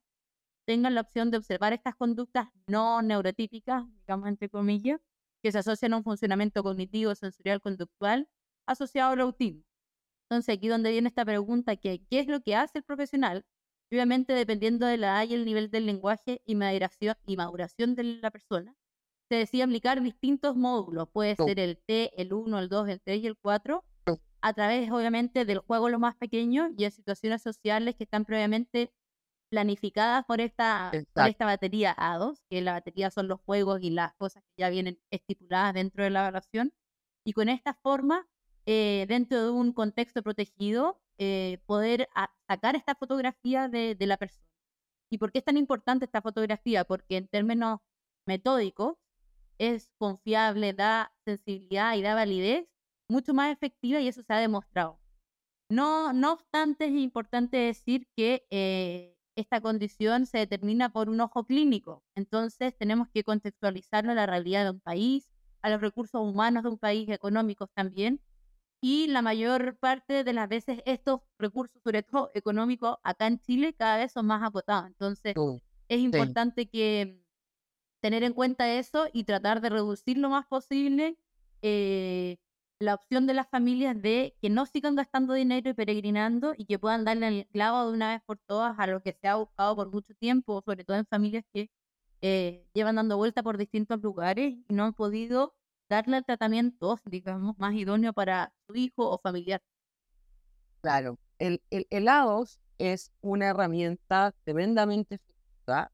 tengan 0.66 0.96
la 0.96 1.02
opción 1.02 1.32
de 1.32 1.38
observar 1.38 1.74
estas 1.74 1.96
conductas 1.96 2.48
no 2.68 3.02
neurotípicas, 3.02 3.86
digamos 4.02 4.28
entre 4.28 4.50
comillas, 4.50 5.00
que 5.44 5.52
se 5.52 5.60
asocian 5.60 5.94
a 5.94 5.98
un 5.98 6.04
funcionamiento 6.04 6.64
cognitivo, 6.64 7.14
sensorial, 7.16 7.62
conductual 7.62 8.28
asociado 8.66 9.12
al 9.14 9.22
autismo. 9.22 9.64
Entonces, 10.24 10.58
aquí 10.58 10.68
donde 10.68 10.92
viene 10.92 11.08
esta 11.08 11.24
pregunta, 11.24 11.76
que 11.76 12.04
¿qué 12.10 12.20
es 12.20 12.28
lo 12.28 12.42
que 12.42 12.56
hace 12.56 12.80
el 12.80 12.84
profesional? 12.84 13.46
Obviamente, 13.92 14.34
dependiendo 14.34 14.88
de 14.88 14.98
la 14.98 15.08
edad 15.24 15.30
y 15.30 15.36
el 15.36 15.46
nivel 15.46 15.70
del 15.70 15.86
lenguaje 15.86 16.42
y 16.46 16.56
maduración, 16.56 17.16
y 17.28 17.38
maduración 17.38 17.94
de 17.94 18.04
la 18.04 18.32
persona, 18.32 18.76
se 19.30 19.36
decide 19.36 19.64
aplicar 19.64 20.02
distintos 20.02 20.56
módulos. 20.56 21.10
Puede 21.10 21.36
ser 21.36 21.60
el 21.60 21.78
T, 21.78 22.20
el 22.22 22.34
1, 22.34 22.60
el 22.60 22.70
2, 22.70 22.90
el 22.90 23.02
3 23.02 23.24
y 23.24 23.28
el 23.28 23.38
4, 23.38 23.84
a 24.42 24.54
través, 24.54 24.92
obviamente, 24.92 25.46
del 25.46 25.60
juego 25.60 25.90
lo 25.90 25.98
más 25.98 26.16
pequeño 26.16 26.70
y 26.78 26.84
de 26.84 26.92
situaciones 26.92 27.42
sociales 27.42 27.96
que 27.96 28.04
están 28.04 28.26
previamente 28.26 28.94
planificadas 29.50 30.24
por 30.26 30.42
esta, 30.42 30.92
por 31.14 31.28
esta 31.28 31.46
batería 31.46 31.96
A2, 31.96 32.40
que 32.50 32.62
la 32.62 32.74
batería 32.74 33.10
son 33.10 33.28
los 33.28 33.40
juegos 33.42 33.82
y 33.82 33.90
las 33.90 34.14
cosas 34.16 34.44
que 34.44 34.62
ya 34.62 34.70
vienen 34.70 35.00
estipuladas 35.10 35.74
dentro 35.74 36.04
de 36.04 36.12
la 36.12 36.22
evaluación. 36.22 36.74
Y 37.24 37.34
con 37.34 37.50
esta 37.50 37.74
forma, 37.74 38.28
eh, 38.68 39.06
dentro 39.08 39.44
de 39.44 39.50
un 39.50 39.74
contexto 39.74 40.22
protegido, 40.22 41.02
eh, 41.18 41.60
poder 41.66 42.08
sacar 42.48 42.76
esta 42.76 42.94
fotografía 42.94 43.68
de, 43.68 43.96
de 43.96 44.06
la 44.06 44.18
persona. 44.18 44.46
¿Y 45.10 45.18
por 45.18 45.32
qué 45.32 45.40
es 45.40 45.46
tan 45.46 45.58
importante 45.58 46.06
esta 46.06 46.22
fotografía? 46.22 46.84
Porque 46.86 47.18
en 47.18 47.28
términos 47.28 47.80
metódicos 48.28 48.98
es 49.58 49.92
confiable, 49.98 50.74
da 50.74 51.14
sensibilidad 51.26 51.96
y 51.96 52.02
da 52.02 52.16
validez 52.16 52.68
mucho 53.08 53.34
más 53.34 53.52
efectiva 53.52 54.00
y 54.00 54.08
eso 54.08 54.24
se 54.24 54.34
ha 54.34 54.40
demostrado. 54.40 55.00
No, 55.70 56.14
no 56.14 56.34
obstante, 56.34 56.86
es 56.86 56.92
importante 56.92 57.58
decir 57.58 58.08
que 58.16 58.46
eh, 58.52 59.18
esta 59.36 59.62
condición 59.62 60.26
se 60.26 60.40
determina 60.40 60.90
por 60.90 61.10
un 61.10 61.22
ojo 61.22 61.46
clínico. 61.46 62.04
Entonces 62.16 62.76
tenemos 62.78 63.08
que 63.10 63.24
contextualizarlo 63.24 64.12
a 64.12 64.16
la 64.16 64.26
realidad 64.26 64.64
de 64.64 64.72
un 64.72 64.80
país, 64.80 65.30
a 65.62 65.70
los 65.70 65.82
recursos 65.82 66.22
humanos 66.22 66.64
de 66.64 66.70
un 66.70 66.78
país, 66.78 67.10
económicos 67.10 67.70
también. 67.74 68.22
Y 68.82 69.08
la 69.08 69.24
mayor 69.24 69.78
parte 69.78 70.24
de 70.24 70.34
las 70.34 70.48
veces 70.48 70.82
estos 70.86 71.22
recursos, 71.40 71.82
sobre 71.84 72.04
todo 72.04 72.30
económicos, 72.36 72.98
acá 73.04 73.26
en 73.28 73.40
Chile 73.40 73.74
cada 73.74 73.98
vez 73.98 74.12
son 74.12 74.28
más 74.28 74.44
acotados. 74.44 74.88
Entonces 74.88 75.34
es 75.88 76.00
importante 76.00 76.68
que 76.68 77.25
tener 78.02 78.24
en 78.24 78.34
cuenta 78.34 78.72
eso 78.74 79.08
y 79.14 79.24
tratar 79.26 79.62
de 79.62 79.70
reducir 79.70 80.18
lo 80.18 80.30
más 80.30 80.46
posible 80.48 81.18
eh, 81.62 82.38
la 82.80 82.96
opción 82.96 83.26
de 83.28 83.34
las 83.34 83.48
familias 83.50 84.00
de 84.02 84.36
que 84.42 84.50
no 84.50 84.66
sigan 84.66 84.96
gastando 84.96 85.34
dinero 85.34 85.70
y 85.70 85.74
peregrinando 85.74 86.54
y 86.58 86.66
que 86.66 86.78
puedan 86.80 87.06
darle 87.06 87.28
el 87.30 87.48
clavo 87.48 87.88
de 87.88 87.94
una 87.94 88.12
vez 88.14 88.22
por 88.26 88.38
todas 88.40 88.78
a 88.80 88.88
lo 88.88 89.02
que 89.02 89.14
se 89.14 89.28
ha 89.28 89.36
buscado 89.36 89.76
por 89.76 89.92
mucho 89.92 90.14
tiempo, 90.16 90.62
sobre 90.66 90.84
todo 90.84 90.98
en 90.98 91.06
familias 91.06 91.44
que 91.54 91.70
eh, 92.22 92.68
llevan 92.74 92.96
dando 92.98 93.18
vuelta 93.18 93.44
por 93.44 93.58
distintos 93.58 94.02
lugares 94.02 94.54
y 94.68 94.74
no 94.74 94.84
han 94.86 94.94
podido 94.94 95.56
darle 95.90 96.18
el 96.18 96.26
tratamiento, 96.26 97.00
digamos, 97.06 97.58
más 97.60 97.74
idóneo 97.76 98.14
para 98.14 98.54
su 98.68 98.76
hijo 98.76 99.10
o 99.10 99.20
familiar. 99.20 99.62
Claro, 100.82 101.20
el, 101.40 101.62
el, 101.70 101.88
el 101.90 102.08
AOS 102.08 102.60
es 102.78 103.12
una 103.22 103.48
herramienta 103.48 104.34
tremendamente 104.44 105.16
efectiva 105.16 105.92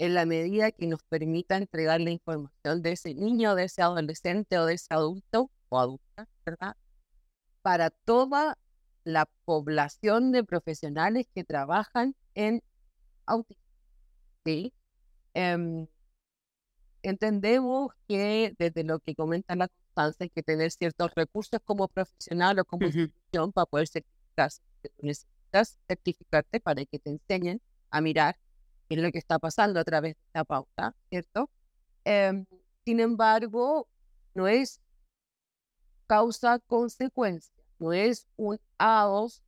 en 0.00 0.14
la 0.14 0.24
medida 0.24 0.72
que 0.72 0.86
nos 0.86 1.02
permita 1.02 1.58
entregar 1.58 2.00
la 2.00 2.10
información 2.10 2.80
de 2.80 2.92
ese 2.92 3.14
niño, 3.14 3.54
de 3.54 3.64
ese 3.64 3.82
adolescente 3.82 4.58
o 4.58 4.64
de 4.64 4.74
ese 4.74 4.86
adulto 4.94 5.50
o 5.68 5.78
adulta, 5.78 6.26
¿verdad? 6.46 6.74
Para 7.60 7.90
toda 7.90 8.56
la 9.04 9.28
población 9.44 10.32
de 10.32 10.42
profesionales 10.42 11.26
que 11.34 11.44
trabajan 11.44 12.16
en 12.34 12.62
autismo. 13.26 13.62
¿sí? 14.46 14.72
Em, 15.34 15.86
entendemos 17.02 17.92
que 18.08 18.54
desde 18.58 18.84
lo 18.84 19.00
que 19.00 19.14
comenta 19.14 19.54
la 19.54 19.68
constancia 19.68 20.24
hay 20.24 20.30
que 20.30 20.42
tener 20.42 20.70
ciertos 20.70 21.14
recursos 21.14 21.60
como 21.62 21.88
profesional 21.88 22.58
o 22.58 22.64
como 22.64 22.86
institución 22.86 23.52
para 23.52 23.66
poder 23.66 23.86
certificarse. 23.86 24.62
Necesitas 24.96 25.78
certificarte 25.86 26.58
para 26.58 26.86
que 26.86 26.98
te 26.98 27.10
enseñen 27.10 27.60
a 27.90 28.00
mirar 28.00 28.38
es 28.96 29.02
lo 29.02 29.12
que 29.12 29.18
está 29.18 29.38
pasando 29.38 29.80
a 29.80 29.84
través 29.84 30.14
de 30.16 30.20
esta 30.26 30.44
pauta, 30.44 30.94
¿cierto? 31.08 31.50
Em, 32.04 32.46
sin 32.84 33.00
embargo, 33.00 33.88
no 34.34 34.48
es 34.48 34.80
causa-consecuencia. 36.06 37.54
No 37.78 37.92
es 37.92 38.26
un 38.36 38.58
A2 38.78 39.42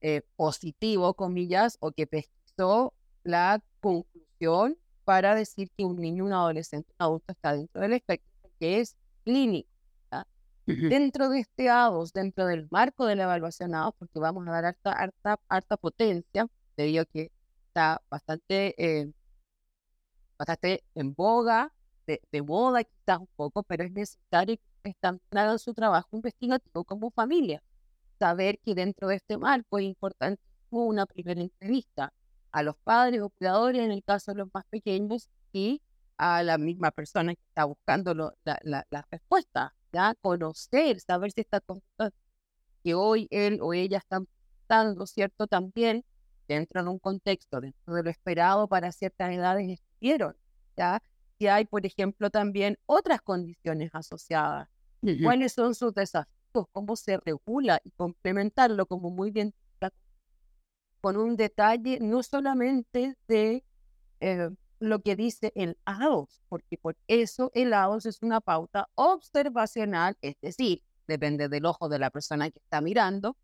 eh, 0.00 0.22
positivo, 0.36 1.14
comillas, 1.14 1.76
o 1.80 1.90
que 1.90 2.06
pesquisó 2.06 2.94
la 3.24 3.60
conclusión 3.80 4.78
para 5.04 5.34
decir 5.34 5.70
que 5.76 5.84
un 5.84 5.96
niño, 5.96 6.24
un 6.24 6.32
adolescente, 6.32 6.92
un 6.98 7.04
adulto 7.06 7.32
está 7.32 7.54
dentro 7.54 7.80
del 7.80 7.94
espectro, 7.94 8.50
que 8.60 8.80
es 8.80 8.96
clínico. 9.24 9.68
Dentro 10.66 11.30
de 11.30 11.40
este 11.40 11.70
A2, 11.70 12.12
dentro 12.12 12.44
del 12.44 12.68
marco 12.70 13.06
de 13.06 13.16
la 13.16 13.22
evaluación 13.22 13.70
A2, 13.70 13.94
porque 13.98 14.18
vamos 14.18 14.46
a 14.46 14.50
dar 14.50 14.66
harta, 14.66 14.92
harta, 14.92 15.40
harta 15.48 15.76
potencia, 15.78 16.46
debido 16.76 17.04
a 17.04 17.06
que 17.06 17.32
está 17.78 18.02
bastante, 18.10 18.74
eh, 18.76 19.12
bastante 20.36 20.84
en 20.94 21.14
boga, 21.14 21.72
de, 22.06 22.20
de 22.32 22.42
moda 22.42 22.82
quizás 22.82 23.18
un 23.20 23.28
poco, 23.36 23.62
pero 23.62 23.84
es 23.84 23.92
necesario 23.92 24.56
que 24.82 24.90
están 24.90 25.20
hagan 25.30 25.58
su 25.58 25.74
trabajo 25.74 26.08
investigativo 26.12 26.84
como 26.84 27.10
familia. 27.10 27.62
Saber 28.18 28.58
que 28.60 28.74
dentro 28.74 29.08
de 29.08 29.16
este 29.16 29.38
marco 29.38 29.78
es 29.78 29.84
importante 29.84 30.42
una 30.70 31.06
primera 31.06 31.40
entrevista 31.40 32.12
a 32.50 32.62
los 32.62 32.76
padres 32.78 33.20
o 33.20 33.30
cuidadores, 33.30 33.80
en 33.82 33.92
el 33.92 34.02
caso 34.02 34.32
de 34.32 34.38
los 34.38 34.48
más 34.52 34.64
pequeños, 34.70 35.28
y 35.52 35.80
a 36.16 36.42
la 36.42 36.58
misma 36.58 36.90
persona 36.90 37.34
que 37.34 37.42
está 37.48 37.64
buscando 37.64 38.12
la, 38.14 38.58
la, 38.64 39.06
respuesta, 39.10 39.74
¿ya? 39.92 40.14
Conocer, 40.20 41.00
saber 41.00 41.30
si 41.30 41.42
está 41.42 41.62
que 42.82 42.94
hoy 42.94 43.28
él 43.30 43.60
o 43.62 43.72
ella 43.72 43.98
están 43.98 44.26
dando, 44.68 45.06
¿cierto? 45.06 45.46
También 45.46 46.04
dentro 46.48 46.82
de 46.82 46.88
un 46.88 46.98
contexto, 46.98 47.60
dentro 47.60 47.94
de 47.94 48.02
lo 48.02 48.10
esperado 48.10 48.68
para 48.68 48.90
ciertas 48.90 49.32
edades 49.32 49.68
estuvieron, 49.68 50.36
¿ya? 50.76 51.02
Si 51.38 51.46
hay, 51.46 51.66
por 51.66 51.86
ejemplo, 51.86 52.30
también 52.30 52.78
otras 52.86 53.20
condiciones 53.22 53.90
asociadas, 53.92 54.68
cuáles 55.22 55.52
son 55.52 55.74
sus 55.74 55.94
desafíos, 55.94 56.66
cómo 56.72 56.96
se 56.96 57.18
regula 57.18 57.80
y 57.84 57.90
complementarlo 57.92 58.86
como 58.86 59.10
muy 59.10 59.30
bien 59.30 59.54
con 61.00 61.16
un 61.16 61.36
detalle 61.36 61.98
no 62.00 62.22
solamente 62.22 63.16
de 63.28 63.64
eh, 64.20 64.50
lo 64.80 65.00
que 65.00 65.16
dice 65.16 65.52
el 65.54 65.78
AOS, 65.84 66.42
porque 66.48 66.78
por 66.78 66.96
eso 67.06 67.50
el 67.54 67.72
AOS 67.72 68.06
es 68.06 68.22
una 68.22 68.40
pauta 68.40 68.88
observacional, 68.94 70.16
es 70.22 70.36
decir, 70.40 70.82
depende 71.06 71.48
del 71.48 71.66
ojo 71.66 71.88
de 71.88 71.98
la 71.98 72.10
persona 72.10 72.50
que 72.50 72.58
está 72.58 72.80
mirando, 72.80 73.36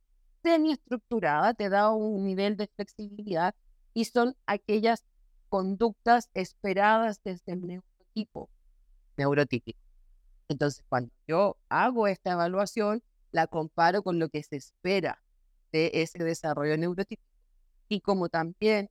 semi-estructurada, 0.44 1.54
te 1.54 1.68
da 1.68 1.90
un 1.90 2.24
nivel 2.24 2.56
de 2.56 2.68
flexibilidad 2.68 3.54
y 3.94 4.04
son 4.04 4.36
aquellas 4.46 5.04
conductas 5.48 6.30
esperadas 6.34 7.20
desde 7.24 7.52
el 7.52 7.66
neurotipo, 7.66 8.50
neurotípico. 9.16 9.80
Entonces, 10.48 10.84
cuando 10.88 11.10
yo 11.26 11.56
hago 11.68 12.06
esta 12.06 12.32
evaluación, 12.32 13.02
la 13.32 13.46
comparo 13.46 14.02
con 14.02 14.18
lo 14.18 14.28
que 14.28 14.42
se 14.42 14.56
espera 14.56 15.22
de 15.72 15.90
ese 15.94 16.22
desarrollo 16.22 16.76
neurotípico. 16.76 17.28
Y 17.88 18.00
como 18.00 18.28
también 18.28 18.90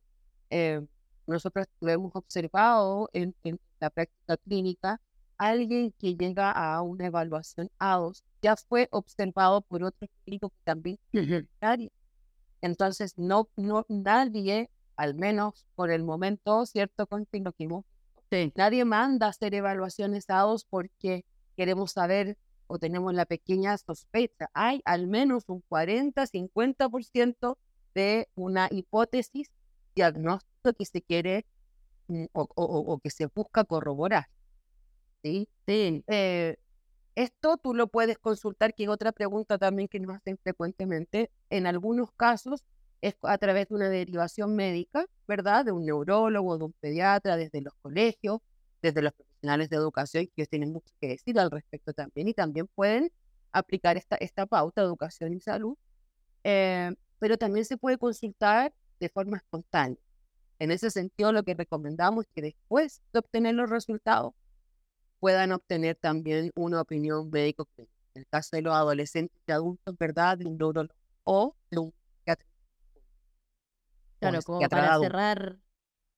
eh, 0.50 0.84
nosotros 1.26 1.66
lo 1.80 1.90
hemos 1.90 2.14
observado 2.14 3.08
en, 3.12 3.34
la 3.80 3.90
práctica 3.90 4.36
clínica, 4.38 5.00
alguien 5.38 5.92
que 5.98 6.16
llega 6.16 6.50
a 6.50 6.82
una 6.82 7.06
evaluación 7.06 7.70
A2 7.78 8.22
ya 8.42 8.56
fue 8.56 8.88
observado 8.90 9.62
por 9.62 9.84
otro 9.84 10.08
clínico 10.24 10.50
que 10.50 10.62
también 10.64 10.98
es 11.12 11.44
Entonces, 12.60 13.18
no, 13.18 13.48
no, 13.56 13.84
nadie, 13.88 14.70
al 14.96 15.14
menos 15.14 15.66
por 15.74 15.90
el 15.90 16.02
momento, 16.02 16.66
¿cierto? 16.66 17.06
Con 17.06 17.26
lo 17.32 17.52
que 17.52 17.64
hemos 17.64 17.84
Nadie 18.56 18.84
manda 18.84 19.26
a 19.26 19.30
hacer 19.30 19.54
evaluaciones 19.54 20.26
A2 20.26 20.66
porque 20.68 21.24
queremos 21.56 21.92
saber 21.92 22.36
o 22.66 22.78
tenemos 22.78 23.14
la 23.14 23.26
pequeña 23.26 23.78
sospecha. 23.78 24.50
Hay 24.54 24.80
al 24.84 25.06
menos 25.06 25.44
un 25.46 25.62
40-50% 25.68 27.56
de 27.94 28.28
una 28.34 28.68
hipótesis 28.70 29.50
diagnóstico 29.94 30.72
que 30.76 30.84
se 30.84 31.00
quiere 31.02 31.46
mm, 32.08 32.24
o, 32.32 32.98
que 33.02 33.10
se 33.10 33.26
busca 33.26 33.64
corroborar. 33.64 34.26
¿Sí? 35.24 35.48
sí. 35.66 36.04
Eh, 36.06 36.56
esto 37.16 37.56
tú 37.58 37.74
lo 37.74 37.88
puedes 37.88 38.18
consultar, 38.18 38.74
que 38.74 38.84
es 38.84 38.88
otra 38.88 39.12
pregunta 39.12 39.58
también 39.58 39.88
que 39.88 40.00
nos 40.00 40.16
hacen 40.16 40.38
frecuentemente. 40.38 41.30
En 41.50 41.66
algunos 41.66 42.12
casos 42.12 42.64
es 43.00 43.16
a 43.22 43.38
través 43.38 43.68
de 43.68 43.74
una 43.76 43.88
derivación 43.88 44.56
médica, 44.56 45.06
¿verdad? 45.28 45.64
De 45.64 45.72
un 45.72 45.86
neurólogo, 45.86 46.58
de 46.58 46.64
un 46.64 46.72
pediatra, 46.80 47.36
desde 47.36 47.60
los 47.60 47.74
colegios, 47.82 48.40
desde 48.82 49.02
los 49.02 49.12
profesionales 49.12 49.70
de 49.70 49.76
educación, 49.76 50.28
que 50.36 50.46
tienen 50.46 50.72
mucho 50.72 50.92
que 51.00 51.08
decir 51.08 51.38
al 51.38 51.50
respecto 51.50 51.92
también, 51.92 52.28
y 52.28 52.34
también 52.34 52.66
pueden 52.74 53.10
aplicar 53.52 53.96
esta, 53.96 54.16
esta 54.16 54.46
pauta 54.46 54.82
educación 54.82 55.32
y 55.34 55.40
salud, 55.40 55.76
eh, 56.44 56.92
pero 57.18 57.38
también 57.38 57.64
se 57.64 57.76
puede 57.76 57.98
consultar 57.98 58.74
de 59.00 59.08
forma 59.08 59.36
espontánea. 59.38 59.98
En 60.58 60.70
ese 60.70 60.90
sentido, 60.90 61.32
lo 61.32 61.44
que 61.44 61.54
recomendamos 61.54 62.26
es 62.26 62.30
que 62.34 62.42
después 62.42 63.02
de 63.12 63.20
obtener 63.20 63.54
los 63.54 63.70
resultados, 63.70 64.34
puedan 65.24 65.52
obtener 65.52 65.96
también 65.96 66.50
una 66.54 66.82
opinión 66.82 67.30
médico 67.30 67.66
en 67.78 67.88
el 68.12 68.26
caso 68.26 68.50
de 68.56 68.60
los 68.60 68.74
adolescentes 68.74 69.40
y 69.46 69.52
adultos, 69.52 69.96
¿verdad? 69.98 70.36
De 70.36 70.44
un 70.44 70.58
neurólogo 70.58 70.94
o 71.24 71.56
de 71.70 71.78
un 71.78 71.94
psiquiatra. 72.18 72.46
Claro, 74.20 74.42
como 74.42 74.68
para 74.68 74.98
cerrar, 74.98 75.56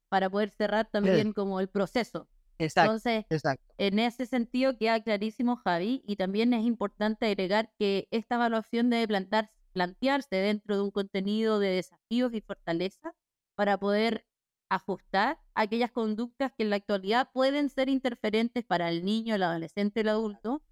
para 0.09 0.29
poder 0.29 0.51
cerrar 0.51 0.91
también 0.91 1.33
como 1.33 1.61
el 1.61 1.69
proceso. 1.69 2.29
Exacto, 2.59 2.95
Entonces, 2.95 3.27
exacto. 3.31 3.65
en 3.79 4.01
ese 4.01 4.27
sentido 4.27 4.77
queda 4.77 5.01
clarísimo, 5.01 5.55
Javi, 5.55 6.03
y 6.05 6.17
también 6.17 6.53
es 6.53 6.65
importante 6.65 7.27
agregar 7.27 7.73
que 7.79 8.09
esta 8.11 8.35
evaluación 8.35 8.91
debe 8.91 9.07
plantar, 9.07 9.53
plantearse 9.73 10.35
dentro 10.35 10.75
de 10.75 10.83
un 10.83 10.91
contenido 10.91 11.61
de 11.61 11.69
desafíos 11.69 12.35
y 12.35 12.41
fortalezas 12.41 13.15
para 13.55 13.79
poder 13.79 14.26
ajustar 14.69 15.39
aquellas 15.55 15.91
conductas 15.93 16.53
que 16.57 16.65
en 16.65 16.71
la 16.71 16.77
actualidad 16.77 17.31
pueden 17.33 17.69
ser 17.69 17.89
interferentes 17.89 18.65
para 18.65 18.89
el 18.89 19.05
niño, 19.05 19.35
el 19.35 19.43
adolescente, 19.43 20.01
el 20.01 20.09
adulto, 20.09 20.63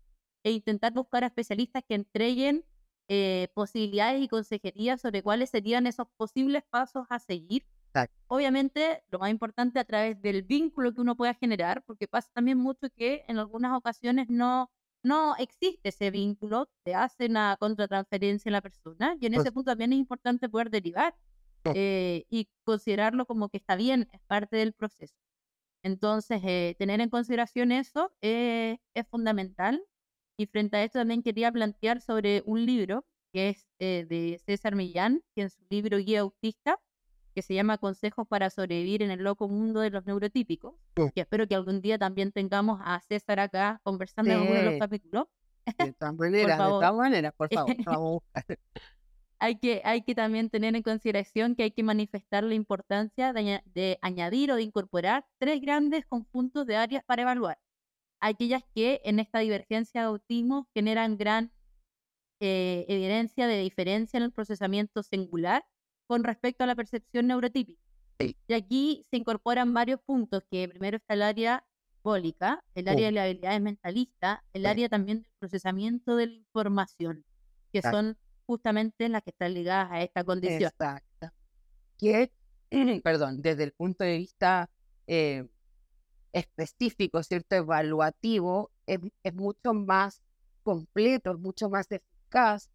e 0.45 0.53
intentar 0.53 0.93
buscar 0.93 1.25
a 1.25 1.29
especialistas 1.29 1.83
que 1.89 1.95
entreguen 1.95 2.65
eh, 3.09 3.49
posibilidades 3.55 4.23
y 4.23 4.29
consejerías 4.29 5.01
sobre 5.01 5.23
cuáles 5.23 5.51
serían 5.51 5.87
esos 5.87 6.07
posibles 6.17 6.65
pasos 6.71 7.07
a 7.11 7.19
seguir. 7.19 7.65
Obviamente, 8.27 9.03
lo 9.11 9.19
más 9.21 9.31
importante 9.31 9.79
a 9.79 9.85
través 9.85 10.21
del 10.21 10.43
vínculo 10.43 10.93
que 10.93 11.01
uno 11.01 11.17
pueda 11.17 11.35
generar, 11.35 11.83
porque 11.85 12.09
pasa 12.09 12.31
también 12.33 12.59
mucho 12.59 12.89
que 12.97 13.25
en 13.29 13.39
algunas 13.39 13.77
ocasiones 13.77 14.29
no, 14.29 14.71
no 15.05 15.37
existe 15.37 15.91
ese 15.91 16.11
vínculo, 16.11 16.69
te 16.83 16.95
hace 16.95 17.27
una 17.27 17.57
contratransferencia 17.59 18.49
en 18.49 18.55
la 18.55 18.63
persona, 18.63 19.17
y 19.21 19.27
en 19.27 19.35
ese 19.35 19.53
punto 19.53 19.71
también 19.71 19.93
es 19.93 19.99
importante 19.99 20.49
poder 20.49 20.71
derivar 20.71 21.15
eh, 21.75 22.27
y 22.31 22.49
considerarlo 22.65 23.27
como 23.27 23.49
que 23.49 23.57
está 23.57 23.77
bien, 23.77 24.09
es 24.13 24.21
parte 24.27 24.57
del 24.57 24.73
proceso. 24.73 25.15
Entonces, 25.83 26.41
eh, 26.45 26.77
tener 26.79 27.01
en 27.01 27.11
consideración 27.11 27.73
eso 27.73 28.13
es 28.21 28.79
fundamental. 29.11 29.85
Y 30.37 30.47
frente 30.47 30.77
a 30.77 30.85
esto 30.85 30.99
también 30.99 31.23
quería 31.23 31.53
plantear 31.53 32.01
sobre 32.01 32.43
un 32.45 32.67
libro 32.67 33.05
que 33.35 33.49
es 33.49 33.67
eh, 33.81 34.07
de 34.09 34.41
César 34.47 34.77
Millán, 34.77 35.21
que 35.35 35.43
en 35.43 35.51
su 35.51 35.61
libro 35.69 35.99
Guía 35.99 36.21
Autista, 36.21 36.79
que 37.35 37.43
se 37.43 37.53
llama 37.53 37.79
Consejos 37.79 38.29
para 38.29 38.49
sobrevivir 38.49 39.03
en 39.03 39.11
el 39.11 39.25
loco 39.25 39.49
mundo 39.49 39.81
de 39.81 39.91
los 39.91 40.07
neurotípicos, 40.07 40.77
que 40.95 41.21
espero 41.21 41.49
que 41.49 41.57
algún 41.57 41.81
día 41.81 41.99
también 41.99 42.31
tengamos 42.31 42.81
a 42.85 43.01
César 43.01 43.41
acá 43.41 43.81
conversando 43.83 44.31
en 44.31 44.39
alguno 44.39 44.61
de 44.61 44.71
los 44.71 44.79
capítulos. 44.79 45.27
De 45.79 45.93
todas 45.95 46.15
maneras, 46.19 46.59
de 46.59 46.65
todas 46.65 46.95
maneras, 46.95 47.35
por 47.37 47.49
favor, 47.53 48.23
hay 49.45 49.57
que, 49.57 49.83
hay 49.85 50.01
que 50.01 50.15
también 50.15 50.49
tener 50.49 50.75
en 50.75 50.83
consideración 50.83 51.55
que 51.55 51.65
hay 51.65 51.71
que 51.71 51.83
manifestar 51.83 52.45
la 52.45 52.55
importancia 52.55 53.35
de, 53.35 53.61
de, 53.67 53.99
añadir 54.01 54.51
o 54.51 54.57
de 54.57 54.63
incorporar 54.63 55.27
tres 55.39 55.61
grandes 55.61 56.07
conjuntos 56.07 56.67
de 56.67 56.77
áreas 56.77 57.05
para 57.05 57.23
evaluar. 57.23 57.59
Aquellas 58.21 58.63
que 58.75 59.03
en 59.05 59.19
esta 59.19 59.41
divergencia 59.41 60.01
de 60.01 60.07
autismo 60.07 60.67
generan 60.73 61.19
gran 61.19 61.53
eh, 62.41 62.87
evidencia 62.89 63.47
de 63.47 63.61
diferencia 63.61 64.17
en 64.17 64.23
el 64.25 64.33
procesamiento 64.33 65.03
singular 65.03 65.63
con 66.07 66.25
respecto 66.25 66.65
a 66.65 66.67
la 66.67 66.75
percepción 66.75 67.27
neurotípica. 67.27 67.83
Y 68.19 68.55
aquí 68.55 69.05
se 69.11 69.19
incorporan 69.19 69.75
varios 69.75 70.01
puntos, 70.01 70.43
que 70.51 70.69
primero 70.71 70.97
está 70.97 71.13
el 71.13 71.23
área 71.23 71.67
simbólica, 71.97 72.65
el 72.75 72.89
área 72.89 73.07
de 73.07 73.13
la 73.13 73.25
habilidades 73.25 73.61
mentalista, 73.61 74.43
el 74.55 74.65
área 74.65 74.89
también 74.89 75.21
del 75.23 75.33
procesamiento 75.39 76.17
de 76.17 76.29
la 76.29 76.35
información, 76.35 77.27
que 77.73 77.83
son 77.83 78.17
justamente 78.47 79.09
las 79.09 79.23
que 79.23 79.31
están 79.31 79.55
ligadas 79.55 79.91
a 79.91 80.03
esta 80.03 80.25
condición. 80.25 80.71
Exacto. 80.71 81.31
Que, 81.99 82.33
perdón, 83.03 83.43
desde 83.43 83.65
el 83.65 83.73
punto 83.73 84.05
de 84.05 84.19
vista 84.19 84.71
eh, 85.07 85.47
específico, 86.33 87.23
¿cierto? 87.23 87.57
Evaluativo, 87.57 88.71
es, 88.87 89.01
mucho 89.33 89.73
más 89.73 90.23
completo, 90.63 91.33
es 91.33 91.39
mucho 91.39 91.71
más 91.71 91.91
eficaz 91.91 92.71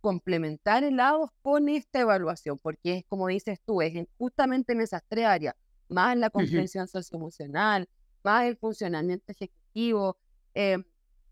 complementar 0.00 0.84
el 0.84 0.96
lado 0.96 1.32
con 1.42 1.68
esta 1.68 2.00
evaluación, 2.00 2.58
porque 2.58 2.98
es 2.98 3.04
como 3.06 3.26
dices 3.28 3.60
tú, 3.66 3.82
es 3.82 4.06
justamente 4.16 4.72
en 4.72 4.80
esas 4.80 5.02
tres 5.08 5.26
áreas, 5.26 5.54
más 5.88 6.16
la 6.16 6.30
comprensión 6.30 6.88
socioemocional, 6.88 7.88
más 8.22 8.46
el 8.46 8.56
funcionamiento 8.56 9.32
ejecutivo, 9.32 10.16
eh, 10.54 10.78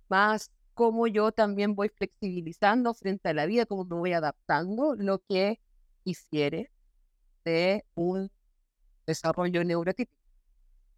más 0.08 0.50
cómo 0.78 1.08
yo 1.08 1.32
también 1.32 1.74
voy 1.74 1.88
flexibilizando 1.88 2.94
frente 2.94 3.30
a 3.30 3.34
la 3.34 3.46
vida, 3.46 3.66
cómo 3.66 3.84
me 3.84 3.96
voy 3.96 4.12
adaptando, 4.12 4.94
lo 4.94 5.18
que 5.18 5.58
hiciere 6.04 6.70
de 7.44 7.84
un 7.96 8.30
desarrollo 9.04 9.64
neurotípico. 9.64 10.16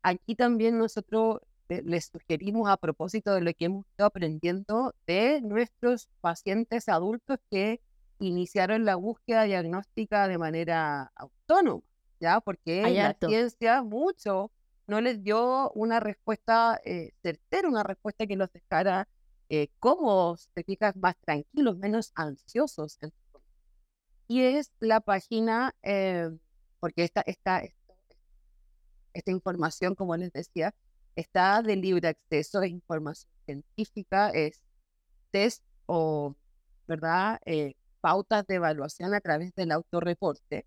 Aquí 0.02 0.34
también 0.34 0.76
nosotros 0.76 1.40
les 1.68 2.10
sugerimos 2.12 2.68
a 2.68 2.76
propósito 2.76 3.32
de 3.32 3.40
lo 3.40 3.54
que 3.54 3.64
hemos 3.64 3.86
estado 3.86 4.08
aprendiendo 4.08 4.94
de 5.06 5.40
nuestros 5.40 6.10
pacientes 6.20 6.90
adultos 6.90 7.38
que 7.50 7.80
iniciaron 8.18 8.84
la 8.84 8.96
búsqueda 8.96 9.44
diagnóstica 9.44 10.28
de 10.28 10.36
manera 10.36 11.10
autónoma, 11.14 11.84
¿ya? 12.20 12.42
Porque 12.42 12.82
la 12.82 13.16
ciencia 13.18 13.82
mucho 13.82 14.50
no 14.86 15.00
les 15.00 15.22
dio 15.22 15.70
una 15.70 16.00
respuesta 16.00 16.78
eh, 16.84 17.12
certera, 17.22 17.66
una 17.66 17.82
respuesta 17.82 18.26
que 18.26 18.36
los 18.36 18.52
dejara 18.52 19.08
eh, 19.50 19.68
cómodos, 19.80 20.48
te 20.54 20.64
fijas, 20.64 20.96
más 20.96 21.16
tranquilos, 21.18 21.76
menos 21.76 22.12
ansiosos. 22.14 22.98
Y 24.28 24.42
es 24.42 24.72
la 24.78 25.00
página, 25.00 25.74
eh, 25.82 26.30
porque 26.78 27.02
esta, 27.04 27.20
esta, 27.22 27.62
esta 29.12 29.30
información, 29.30 29.94
como 29.96 30.16
les 30.16 30.32
decía, 30.32 30.74
está 31.16 31.62
de 31.62 31.76
libre 31.76 32.08
acceso, 32.08 32.62
es 32.62 32.70
información 32.70 33.30
científica, 33.44 34.30
es 34.30 34.62
test 35.32 35.64
o, 35.86 36.36
¿verdad? 36.86 37.40
Eh, 37.44 37.74
pautas 38.00 38.46
de 38.46 38.54
evaluación 38.54 39.12
a 39.14 39.20
través 39.20 39.52
del 39.54 39.72
autorreporte 39.72 40.64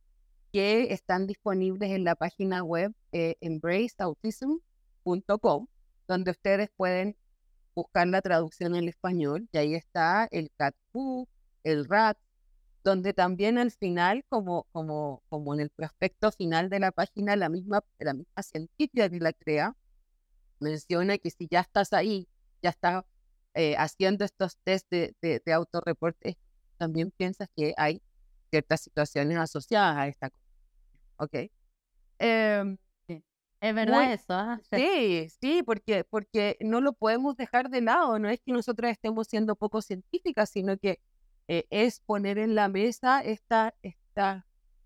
que 0.52 0.92
están 0.94 1.26
disponibles 1.26 1.92
en 1.92 2.04
la 2.04 2.16
página 2.16 2.64
web 2.64 2.94
eh, 3.14 3.36
embraceautism.com, 3.42 5.68
donde 6.08 6.32
ustedes 6.32 6.70
pueden 6.76 7.16
buscar 7.76 8.08
la 8.08 8.22
traducción 8.22 8.76
en 8.76 8.88
español 8.88 9.48
y 9.52 9.58
ahí 9.58 9.76
está 9.76 10.28
el 10.32 10.52
CATBOOK, 10.58 11.30
el 11.64 11.86
RAT, 11.86 12.18
donde 12.84 13.14
también 13.14 13.58
al 13.58 13.72
final, 13.72 14.26
como, 14.30 14.68
como, 14.72 15.24
como 15.30 15.54
en 15.54 15.62
el 15.62 15.70
prospecto 15.70 16.32
final 16.32 16.70
de 16.70 16.80
la 16.80 16.92
página, 16.92 17.36
la 17.36 17.50
misma, 17.50 17.84
la 18.00 18.14
misma 18.14 18.44
científica 18.44 19.10
que 19.10 19.20
la 19.20 19.34
crea, 19.34 19.76
menciona 20.60 21.18
que 21.18 21.30
si 21.30 21.48
ya 21.50 21.62
estás 21.62 21.94
ahí, 21.94 22.28
ya 22.62 22.72
estás 22.72 23.04
eh, 23.54 23.76
haciendo 23.78 24.26
estos 24.26 24.58
test 24.64 24.90
de, 24.90 25.16
de, 25.22 25.54
autorreporte, 25.54 26.38
también 26.78 27.12
piensas 27.12 27.48
que 27.56 27.74
hay 27.78 28.02
ciertas 28.50 28.82
situaciones 28.82 29.38
asociadas 29.38 29.98
a 29.98 30.08
esta. 30.08 30.30
¿Ok? 31.18 31.36
Em, 32.20 32.78
es 33.64 33.74
verdad 33.74 34.12
eso. 34.12 34.34
¿ah? 34.34 34.60
Sí, 34.74 35.30
sí, 35.40 35.64
porque, 35.64 36.04
porque 36.04 36.58
no 36.60 36.82
lo 36.82 36.92
podemos 36.92 37.38
dejar 37.38 37.70
de 37.70 37.80
lado. 37.80 38.20
No 38.20 38.28
es 38.28 38.42
que 38.42 38.52
nosotros 38.52 38.92
estemos 38.92 39.28
siendo 39.28 39.56
poco 39.56 39.82
científicas, 39.82 40.50
sino 40.50 40.78
que 40.78 41.00
eh, 41.48 41.66
es 41.70 42.02
poner 42.02 42.40
en 42.40 42.56
la 42.56 42.68
mesa 42.68 43.22
esta, 43.22 43.74
esta 43.82 44.46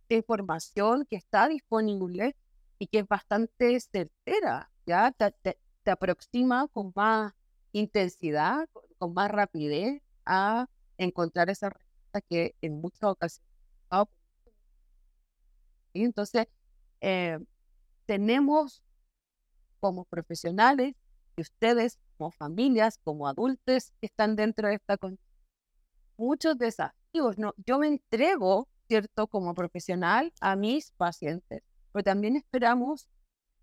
información 0.10 1.08
que 1.10 1.16
está 1.16 1.48
disponible 1.48 2.36
y 2.78 2.86
que 2.86 3.00
es 3.00 3.08
bastante 3.08 3.80
certera, 3.80 4.70
¿ya? 4.86 5.12
Te, 5.12 5.58
aproxima 5.90 6.68
con 6.68 6.92
más 6.96 7.34
intensidad, 7.72 8.68
con, 9.00 9.12
más 9.12 9.32
rapidez 9.32 10.04
a 10.24 10.68
encontrar 11.00 11.50
esa 11.50 11.70
respuesta 11.72 12.22
que 12.22 12.56
en 12.62 12.80
muchas 12.80 13.04
ocasiones. 13.04 13.48
Y 15.94 16.04
entonces, 16.04 16.46
eh, 17.02 17.40
tenemos 18.08 18.82
como 19.80 20.06
profesionales 20.06 20.96
y 21.36 21.42
ustedes 21.42 22.00
como 22.18 22.32
familias, 22.32 22.98
como 23.04 23.28
adultos 23.28 23.92
que 24.00 24.08
están 24.08 24.36
dentro 24.36 24.68
de 24.68 24.76
esta 24.76 24.98
condición, 24.98 25.28
muchos 26.18 26.58
desafíos. 26.58 27.38
¿no? 27.38 27.54
Yo 27.66 27.78
me 27.78 27.88
entrego, 27.88 28.68
¿cierto?, 28.88 29.28
como 29.28 29.54
profesional 29.54 30.34
a 30.42 30.56
mis 30.56 30.92
pacientes, 30.94 31.62
pero 31.92 32.04
también 32.04 32.36
esperamos 32.36 33.08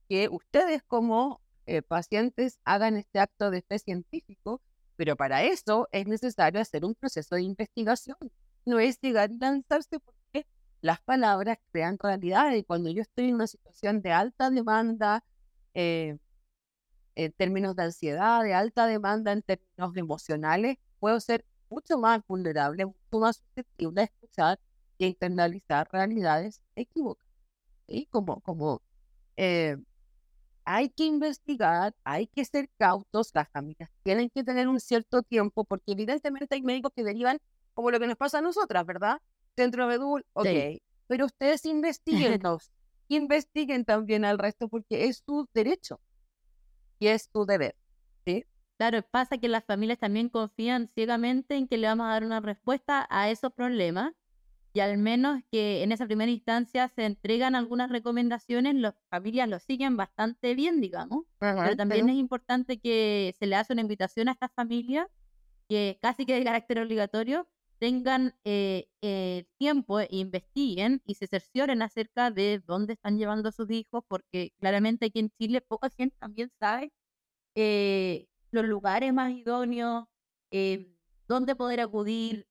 que 0.08 0.28
ustedes 0.28 0.82
como 0.84 1.40
eh, 1.66 1.82
pacientes 1.82 2.60
hagan 2.64 2.96
este 2.96 3.18
acto 3.18 3.50
de 3.50 3.62
fe 3.62 3.78
científico, 3.78 4.60
pero 4.96 5.16
para 5.16 5.42
eso 5.42 5.88
es 5.90 6.06
necesario 6.06 6.60
hacer 6.60 6.84
un 6.84 6.94
proceso 6.94 7.34
de 7.34 7.42
investigación. 7.42 8.18
No 8.66 8.78
es 8.78 9.00
llegar 9.00 9.30
y 9.30 9.38
lanzarse 9.38 9.98
porque 9.98 10.13
las 10.84 11.00
palabras 11.00 11.56
crean 11.72 11.98
realidad 11.98 12.52
y 12.52 12.62
cuando 12.62 12.90
yo 12.90 13.00
estoy 13.00 13.30
en 13.30 13.36
una 13.36 13.46
situación 13.46 14.02
de 14.02 14.12
alta 14.12 14.50
demanda, 14.50 15.24
eh, 15.72 16.18
en 17.14 17.32
términos 17.32 17.74
de 17.74 17.84
ansiedad, 17.84 18.42
de 18.42 18.52
alta 18.52 18.86
demanda 18.86 19.32
en 19.32 19.40
términos 19.40 19.96
emocionales, 19.96 20.76
puedo 21.00 21.18
ser 21.20 21.46
mucho 21.70 21.96
más 21.96 22.20
vulnerable, 22.26 22.84
mucho 22.84 23.18
más 23.18 23.36
susceptible 23.36 24.02
a 24.02 24.04
escuchar 24.04 24.60
y 24.98 25.06
internalizar 25.06 25.88
realidades 25.90 26.60
equivocadas. 26.76 27.32
y 27.86 28.04
Como, 28.06 28.42
como 28.42 28.82
eh, 29.38 29.78
hay 30.66 30.90
que 30.90 31.04
investigar, 31.06 31.94
hay 32.04 32.26
que 32.26 32.44
ser 32.44 32.68
cautos, 32.76 33.30
las 33.32 33.48
familias 33.48 33.90
tienen 34.02 34.28
que 34.28 34.44
tener 34.44 34.68
un 34.68 34.80
cierto 34.80 35.22
tiempo, 35.22 35.64
porque 35.64 35.92
evidentemente 35.92 36.56
hay 36.56 36.62
médicos 36.62 36.92
que 36.94 37.04
derivan 37.04 37.38
como 37.72 37.90
lo 37.90 37.98
que 37.98 38.06
nos 38.06 38.18
pasa 38.18 38.38
a 38.38 38.42
nosotras, 38.42 38.84
¿verdad? 38.84 39.18
Centro 39.56 39.86
Bedul, 39.86 40.26
ok, 40.34 40.46
pero 41.06 41.26
ustedes 41.26 41.64
investiguenlos, 41.66 42.72
investiguen 43.08 43.84
también 43.84 44.24
al 44.24 44.38
resto 44.38 44.68
porque 44.68 45.06
es 45.06 45.22
su 45.26 45.48
derecho 45.54 46.00
y 46.98 47.08
es 47.08 47.28
su 47.32 47.44
deber, 47.46 47.76
¿sí? 48.26 48.44
Claro, 48.78 49.02
pasa 49.08 49.38
que 49.38 49.48
las 49.48 49.64
familias 49.64 49.98
también 49.98 50.28
confían 50.28 50.88
ciegamente 50.94 51.56
en 51.56 51.68
que 51.68 51.78
le 51.78 51.86
vamos 51.86 52.06
a 52.06 52.10
dar 52.10 52.24
una 52.24 52.40
respuesta 52.40 53.06
a 53.08 53.30
esos 53.30 53.52
problemas 53.52 54.12
y 54.74 54.80
al 54.80 54.98
menos 54.98 55.42
que 55.52 55.82
en 55.84 55.92
esa 55.92 56.06
primera 56.06 56.30
instancia 56.32 56.88
se 56.88 57.06
entregan 57.06 57.54
algunas 57.54 57.90
recomendaciones, 57.90 58.74
las 58.74 58.94
familias 59.10 59.48
lo 59.48 59.60
siguen 59.60 59.96
bastante 59.96 60.54
bien, 60.56 60.80
digamos, 60.80 61.26
pero 61.62 61.76
también 61.76 62.08
es 62.08 62.16
importante 62.16 62.80
que 62.80 63.34
se 63.38 63.46
le 63.46 63.56
hace 63.56 63.72
una 63.72 63.82
invitación 63.82 64.28
a 64.28 64.32
estas 64.32 64.52
familias 64.54 65.08
que 65.68 65.98
casi 66.02 66.26
que 66.26 66.34
de 66.34 66.44
carácter 66.44 66.80
obligatorio 66.80 67.48
tengan 67.78 68.34
eh, 68.44 68.88
eh, 69.02 69.46
tiempo 69.58 70.00
e 70.00 70.08
investiguen 70.10 71.02
y 71.06 71.14
se 71.14 71.26
cercioren 71.26 71.82
acerca 71.82 72.30
de 72.30 72.60
dónde 72.66 72.94
están 72.94 73.18
llevando 73.18 73.48
a 73.48 73.52
sus 73.52 73.70
hijos, 73.70 74.04
porque 74.08 74.52
claramente 74.58 75.06
aquí 75.06 75.20
en 75.20 75.30
Chile 75.38 75.60
poca 75.60 75.90
gente 75.96 76.16
también 76.18 76.50
sabe 76.60 76.92
eh, 77.56 78.28
los 78.50 78.64
lugares 78.66 79.12
más 79.12 79.32
idóneos, 79.32 80.06
dónde 81.28 81.56
poder 81.56 81.80
acudir, 81.80 82.46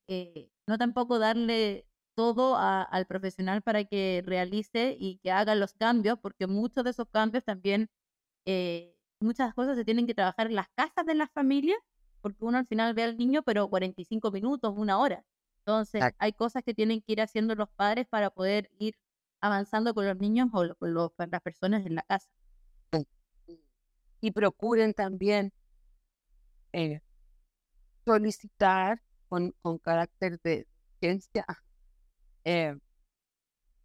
no 0.67 0.77
tampoco 0.77 1.19
darle 1.19 1.85
todo 2.15 2.57
al 2.57 3.05
profesional 3.07 3.61
para 3.61 3.83
que 3.85 4.23
realice 4.25 4.95
y 4.99 5.17
que 5.19 5.31
haga 5.31 5.55
los 5.55 5.73
cambios, 5.73 6.19
porque 6.19 6.47
muchos 6.47 6.83
de 6.83 6.91
esos 6.91 7.07
cambios 7.09 7.43
también, 7.43 7.89
eh, 8.45 8.95
muchas 9.19 9.53
cosas 9.53 9.77
se 9.77 9.85
tienen 9.85 10.07
que 10.07 10.13
trabajar 10.15 10.47
en 10.47 10.55
las 10.55 10.69
casas 10.75 11.05
de 11.05 11.15
las 11.15 11.31
familias, 11.31 11.77
porque 12.23 12.45
uno 12.45 12.57
al 12.57 12.65
final 12.65 12.93
ve 12.93 13.03
al 13.03 13.17
niño, 13.17 13.43
pero 13.43 13.69
45 13.69 14.31
minutos, 14.31 14.73
una 14.77 14.97
hora. 14.97 15.25
Entonces, 15.59 16.01
hay 16.17 16.31
cosas 16.31 16.63
que 16.63 16.73
tienen 16.73 17.01
que 17.01 17.11
ir 17.11 17.21
haciendo 17.21 17.53
los 17.53 17.69
padres 17.69 18.07
para 18.07 18.29
poder 18.29 18.71
ir 18.79 18.95
avanzando 19.41 19.93
con 19.93 20.05
los 20.07 20.17
niños 20.17 20.47
o 20.53 20.73
con, 20.75 20.93
los, 20.93 21.11
las 21.17 21.41
personas 21.41 21.85
en 21.85 21.95
la 21.95 22.03
casa. 22.03 22.29
Y 24.21 24.31
procuren 24.31 24.93
también 24.93 25.51
eh, 26.71 27.01
solicitar 28.05 29.01
con, 29.27 29.53
con 29.61 29.77
carácter 29.79 30.39
de 30.41 30.65
ciencia 31.01 31.45
eh, 32.45 32.77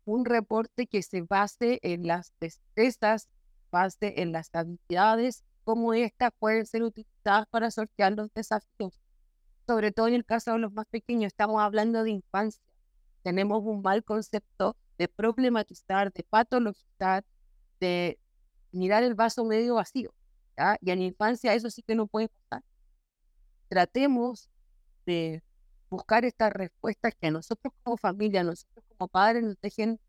un 0.05 0.24
reporte 0.24 0.87
que 0.87 1.03
se 1.03 1.22
base 1.22 1.81
en 1.83 2.07
las 2.07 2.33
destrezas, 2.38 3.29
base 3.72 4.22
en 4.22 4.31
las 4.31 4.51
habilidades, 4.55 5.44
como 5.68 5.92
estas 5.92 6.31
pueden 6.38 6.64
ser 6.64 6.83
utilizadas 6.83 7.46
para 7.50 7.70
sortear 7.70 8.14
los 8.14 8.33
desafíos. 8.33 8.98
Sobre 9.66 9.92
todo 9.92 10.09
en 10.09 10.14
el 10.14 10.24
caso 10.24 10.52
de 10.52 10.59
los 10.59 10.72
más 10.72 10.87
pequeños, 10.87 11.26
estamos 11.26 11.61
hablando 11.61 12.04
de 12.04 12.11
infancia. 12.12 12.64
Tenemos 13.22 13.62
un 13.62 13.83
mal 13.83 14.02
concepto 14.02 14.78
de 14.96 15.09
problematizar, 15.09 16.11
de 16.11 16.22
patologizar, 16.22 17.22
de 17.81 18.18
mirar 18.72 19.02
el 19.02 19.14
vaso 19.14 19.44
medio 19.44 19.74
vacío. 19.74 20.14
Y 20.81 20.90
en 20.90 21.02
infancia 21.02 21.52
eso 21.52 21.68
sí 21.68 21.83
que 21.83 21.94
no 21.94 22.07
puede 22.07 22.31
pasar. 22.31 22.64
Tratemos 23.68 24.48
de 25.04 25.42
buscar 25.90 26.24
estas 26.24 26.50
respuestas 26.50 27.14
que 27.14 27.26
a 27.26 27.31
nosotros 27.31 27.74
como 27.83 27.98
familia, 27.98 28.40
a 28.40 28.44
nosotros 28.44 28.87
como 28.96 29.09
padres 29.09 29.42
nos 29.42 29.61
dejen 29.61 30.00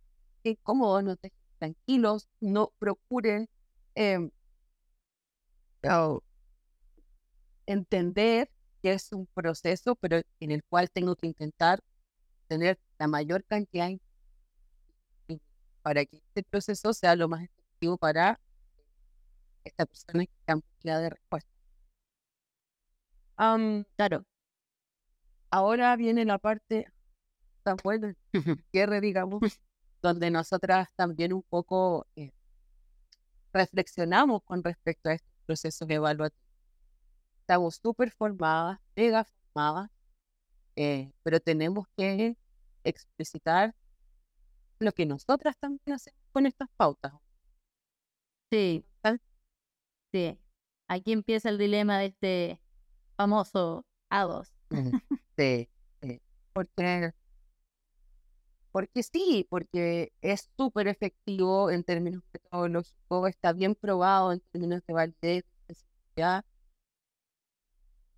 cómodos, 0.63 1.03
nos 1.03 1.19
dejen 1.19 1.37
tranquilos, 1.57 2.29
no 2.39 2.71
procuren 2.79 3.49
entender 7.65 8.49
que 8.81 8.93
es 8.93 9.11
un 9.11 9.27
proceso, 9.27 9.95
pero 9.95 10.21
en 10.39 10.51
el 10.51 10.63
cual 10.63 10.89
tengo 10.89 11.15
que 11.15 11.27
intentar 11.27 11.81
tener 12.47 12.79
la 12.97 13.07
mayor 13.07 13.43
cantidad 13.45 13.89
para 15.81 16.05
que 16.05 16.17
este 16.17 16.43
proceso 16.43 16.93
sea 16.93 17.15
lo 17.15 17.27
más 17.27 17.43
efectivo 17.43 17.97
para 17.97 18.39
esta 19.63 19.85
persona 19.85 20.25
que 20.25 20.33
está 20.39 20.53
en 20.53 20.59
búsqueda 20.59 20.99
de 20.99 21.09
respuesta. 21.09 21.49
claro, 23.95 24.25
ahora 25.49 25.95
viene 25.95 26.25
la 26.25 26.37
parte 26.39 26.87
tan 27.63 27.77
buena, 27.83 28.15
cierre, 28.71 29.01
digamos, 29.01 29.41
donde 30.01 30.31
nosotras 30.31 30.89
también 30.95 31.33
un 31.33 31.43
poco 31.43 32.07
eh, 32.15 32.31
reflexionamos 33.53 34.43
con 34.43 34.63
respecto 34.63 35.09
a 35.09 35.13
estos 35.13 35.38
procesos 35.49 35.89
evaluativos. 35.89 36.47
Estamos 37.39 37.79
súper 37.81 38.11
formadas, 38.11 38.79
mega 38.95 39.23
formadas, 39.23 39.89
eh, 40.75 41.11
pero 41.23 41.39
tenemos 41.39 41.87
que 41.97 42.37
explicitar 42.83 43.73
lo 44.77 44.91
que 44.91 45.07
nosotras 45.07 45.57
también 45.57 45.95
hacemos 45.95 46.21
con 46.31 46.45
estas 46.45 46.69
pautas. 46.77 47.13
Sí. 48.51 48.85
Sí. 50.13 50.39
Aquí 50.87 51.13
empieza 51.13 51.49
el 51.49 51.57
dilema 51.57 51.97
de 51.97 52.05
este 52.05 52.61
famoso 53.17 53.85
A2. 54.11 54.47
Sí, 55.37 55.69
porque, 56.53 57.13
porque 58.71 59.03
sí, 59.03 59.47
porque 59.49 60.13
es 60.21 60.49
súper 60.57 60.87
efectivo 60.87 61.71
en 61.71 61.83
términos 61.83 62.23
metodológicos, 62.31 63.29
está 63.29 63.53
bien 63.53 63.75
probado 63.75 64.31
en 64.31 64.39
términos 64.51 64.81
de 64.85 64.93
validez, 64.93 65.45
de 65.67 65.75
seguridad. 65.75 66.45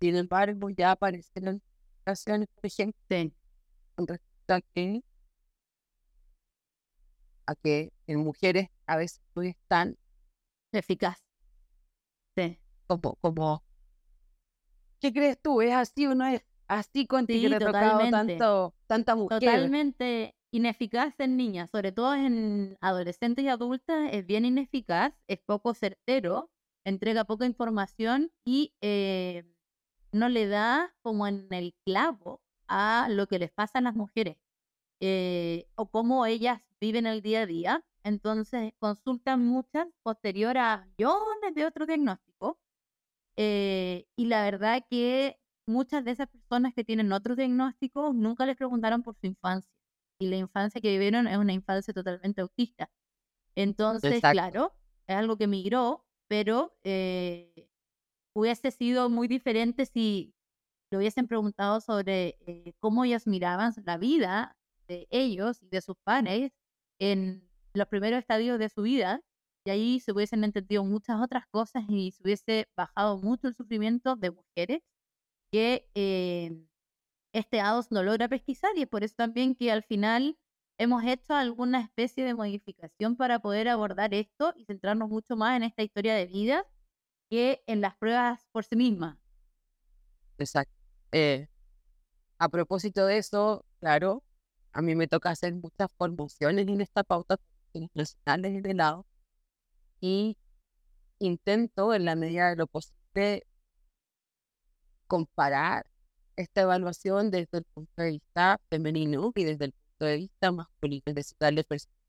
Sin 0.00 0.16
embargo, 0.16 0.68
ya 0.70 0.92
aparecen 0.92 1.62
ocasiones, 2.02 2.48
por 2.54 2.66
ejemplo, 2.66 3.32
con 3.94 4.06
respecto 4.06 4.54
a 4.54 4.60
que, 4.60 5.02
a 7.46 7.54
que 7.54 7.92
en 8.06 8.18
mujeres 8.18 8.68
a 8.86 8.96
veces 8.96 9.22
no 9.34 9.42
es 9.42 9.56
tan 9.68 9.96
eficaz. 10.72 11.22
Sí. 12.36 12.58
Como, 12.86 13.16
como, 13.16 13.62
¿qué 15.00 15.12
crees 15.12 15.40
tú? 15.40 15.62
¿Es 15.62 15.72
así 15.72 16.06
o 16.06 16.14
no 16.14 16.26
es 16.26 16.42
así 16.68 17.06
contigo 17.06 17.48
sí, 17.48 17.58
tocado 17.58 18.10
tanto, 18.10 18.74
tanta 18.86 19.14
mujer. 19.14 19.40
Totalmente 19.40 20.34
ineficaz 20.52 21.18
en 21.18 21.36
niñas, 21.36 21.70
sobre 21.70 21.92
todo 21.92 22.14
en 22.14 22.78
adolescentes 22.80 23.44
y 23.44 23.48
adultas, 23.48 24.10
es 24.12 24.26
bien 24.26 24.44
ineficaz, 24.44 25.14
es 25.26 25.40
poco 25.40 25.74
certero, 25.74 26.50
entrega 26.84 27.24
poca 27.24 27.46
información 27.46 28.30
y 28.44 28.74
eh, 28.82 29.44
no 30.12 30.28
le 30.28 30.46
da 30.46 30.94
como 31.02 31.26
en 31.26 31.48
el 31.52 31.74
clavo 31.84 32.42
a 32.68 33.08
lo 33.10 33.26
que 33.26 33.38
les 33.38 33.50
pasa 33.50 33.78
a 33.78 33.82
las 33.82 33.94
mujeres 33.94 34.36
eh, 35.00 35.66
o 35.74 35.90
cómo 35.90 36.26
ellas 36.26 36.62
viven 36.80 37.06
el 37.06 37.22
día 37.22 37.42
a 37.42 37.46
día. 37.46 37.84
Entonces 38.04 38.72
consultan 38.78 39.44
muchas 39.46 39.88
posterior 40.02 40.58
a 40.58 40.86
millones 40.98 41.54
de 41.54 41.66
otros 41.66 41.88
diagnósticos. 41.88 42.56
Eh, 43.36 44.06
y 44.16 44.26
la 44.26 44.44
verdad 44.44 44.84
que 44.90 45.38
muchas 45.66 46.04
de 46.04 46.12
esas 46.12 46.28
personas 46.28 46.74
que 46.74 46.84
tienen 46.84 47.12
otros 47.12 47.36
diagnósticos 47.36 48.14
nunca 48.14 48.46
les 48.46 48.56
preguntaron 48.56 49.02
por 49.02 49.16
su 49.16 49.26
infancia. 49.26 49.81
Y 50.22 50.28
la 50.28 50.36
infancia 50.36 50.80
que 50.80 50.92
vivieron 50.92 51.26
es 51.26 51.36
una 51.36 51.52
infancia 51.52 51.92
totalmente 51.92 52.42
autista. 52.42 52.88
Entonces, 53.56 54.20
claro, 54.20 54.72
es 55.08 55.16
algo 55.16 55.36
que 55.36 55.48
migró, 55.48 56.06
pero 56.28 56.76
eh, 56.84 57.68
hubiese 58.32 58.70
sido 58.70 59.10
muy 59.10 59.26
diferente 59.26 59.84
si 59.84 60.32
le 60.92 60.98
hubiesen 60.98 61.26
preguntado 61.26 61.80
sobre 61.80 62.38
eh, 62.46 62.72
cómo 62.78 63.04
ellos 63.04 63.26
miraban 63.26 63.74
la 63.84 63.98
vida 63.98 64.56
de 64.86 65.08
ellos 65.10 65.60
y 65.60 65.66
de 65.66 65.80
sus 65.80 65.96
padres 66.04 66.52
en 67.00 67.42
los 67.74 67.88
primeros 67.88 68.20
estadios 68.20 68.60
de 68.60 68.68
su 68.68 68.82
vida. 68.82 69.20
Y 69.64 69.70
ahí 69.70 69.98
se 69.98 70.12
hubiesen 70.12 70.44
entendido 70.44 70.84
muchas 70.84 71.20
otras 71.20 71.48
cosas 71.48 71.82
y 71.88 72.12
se 72.12 72.22
hubiese 72.22 72.68
bajado 72.76 73.18
mucho 73.18 73.48
el 73.48 73.56
sufrimiento 73.56 74.14
de 74.14 74.30
mujeres 74.30 74.82
que 75.50 75.90
eh, 75.96 76.64
este 77.32 77.60
ADOS 77.60 77.90
no 77.90 78.02
logra 78.02 78.28
pesquisar 78.28 78.70
y 78.76 78.82
es 78.82 78.88
por 78.88 79.04
eso 79.04 79.14
también 79.16 79.54
que 79.54 79.72
al 79.72 79.82
final 79.82 80.38
hemos 80.78 81.04
hecho 81.04 81.34
alguna 81.34 81.80
especie 81.80 82.24
de 82.24 82.34
modificación 82.34 83.16
para 83.16 83.40
poder 83.40 83.68
abordar 83.68 84.14
esto 84.14 84.54
y 84.56 84.64
centrarnos 84.64 85.08
mucho 85.08 85.36
más 85.36 85.56
en 85.56 85.62
esta 85.64 85.82
historia 85.82 86.14
de 86.14 86.26
vida 86.26 86.66
que 87.30 87.62
en 87.66 87.80
las 87.80 87.96
pruebas 87.96 88.46
por 88.52 88.64
sí 88.64 88.76
mismas. 88.76 89.16
Exacto. 90.38 90.74
Eh, 91.12 91.48
a 92.38 92.48
propósito 92.48 93.06
de 93.06 93.18
eso, 93.18 93.64
claro, 93.80 94.22
a 94.72 94.82
mí 94.82 94.94
me 94.94 95.06
toca 95.08 95.30
hacer 95.30 95.54
muchas 95.54 95.88
formaciones 95.96 96.66
en 96.66 96.80
esta 96.80 97.04
pauta 97.04 97.36
nacionales 97.94 98.62
de 98.62 98.74
lado 98.74 99.06
y 100.00 100.36
intento 101.18 101.94
en 101.94 102.04
la 102.04 102.16
medida 102.16 102.50
de 102.50 102.56
lo 102.56 102.66
posible 102.66 103.46
comparar 105.06 105.86
esta 106.36 106.62
evaluación 106.62 107.30
desde 107.30 107.58
el 107.58 107.64
punto 107.64 107.92
de 108.02 108.10
vista 108.12 108.60
femenino 108.70 109.32
y 109.34 109.44
desde 109.44 109.66
el 109.66 109.72
punto 109.72 110.06
de 110.06 110.16
vista 110.16 110.52
masculino, 110.52 111.02
es 111.06 111.14
decir, 111.14 111.36
darle 111.38 111.64
perspectiva 111.64 112.02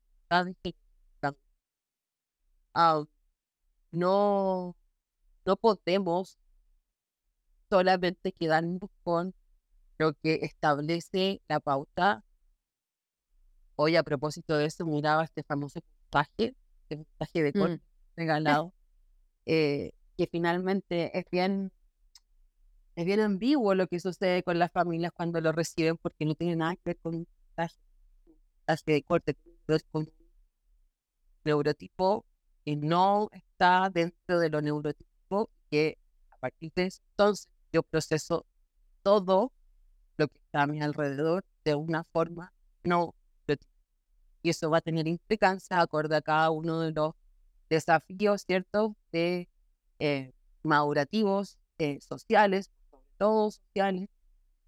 no, 3.92 4.76
no 5.46 5.56
podemos 5.56 6.38
solamente 7.70 8.32
quedarnos 8.32 8.90
con 9.02 9.34
lo 9.98 10.12
que 10.14 10.40
establece 10.42 11.40
la 11.48 11.60
pauta. 11.60 12.24
Hoy, 13.76 13.96
a 13.96 14.02
propósito 14.02 14.56
de 14.56 14.66
eso, 14.66 14.84
miraba 14.86 15.24
este 15.24 15.42
famoso 15.42 15.80
puntaje, 15.80 16.54
este 16.82 16.96
puntaje 16.96 17.42
de 17.42 17.52
corte 17.52 17.76
mm. 17.76 18.16
regalado, 18.16 18.72
eh, 19.46 19.92
que 20.16 20.26
finalmente 20.26 21.16
es 21.18 21.24
bien, 21.30 21.72
es 22.96 23.04
bien 23.04 23.20
ambiguo 23.20 23.74
lo 23.74 23.86
que 23.86 24.00
sucede 24.00 24.42
con 24.42 24.58
las 24.58 24.72
familias 24.72 25.12
cuando 25.12 25.40
lo 25.40 25.52
reciben, 25.52 25.96
porque 25.96 26.24
no 26.24 26.34
tiene 26.34 26.56
nada 26.56 26.76
que 26.76 26.82
ver 26.84 26.98
con 26.98 27.14
un 27.16 27.26
puntaje, 27.26 27.76
de 28.86 29.02
corte, 29.02 29.36
con 29.90 30.10
neurotipo 31.44 32.24
que 32.64 32.76
no 32.76 33.28
está 33.32 33.90
dentro 33.90 34.38
de 34.38 34.48
lo 34.48 34.62
neurotipo, 34.62 35.50
que 35.70 35.98
a 36.30 36.38
partir 36.38 36.72
de 36.74 36.84
entonces 37.10 37.48
yo 37.72 37.82
proceso 37.82 38.46
todo 39.02 39.52
lo 40.16 40.28
que 40.28 40.38
está 40.38 40.62
a 40.62 40.66
mi 40.66 40.80
alrededor 40.80 41.44
de 41.64 41.74
una 41.74 42.04
forma 42.04 42.52
no 42.84 43.14
y 44.44 44.50
eso 44.50 44.68
va 44.70 44.78
a 44.78 44.80
tener 44.82 45.08
implicancias 45.08 45.80
acorde 45.80 46.14
a 46.14 46.20
cada 46.20 46.50
uno 46.50 46.80
de 46.80 46.92
los 46.92 47.14
desafíos, 47.70 48.42
¿cierto? 48.42 48.94
De 49.10 49.48
eh, 49.98 50.34
madurativos, 50.62 51.58
eh, 51.78 51.98
sociales, 52.02 52.70
sobre 53.14 53.18
todo 53.18 53.50
sociales. 53.50 54.08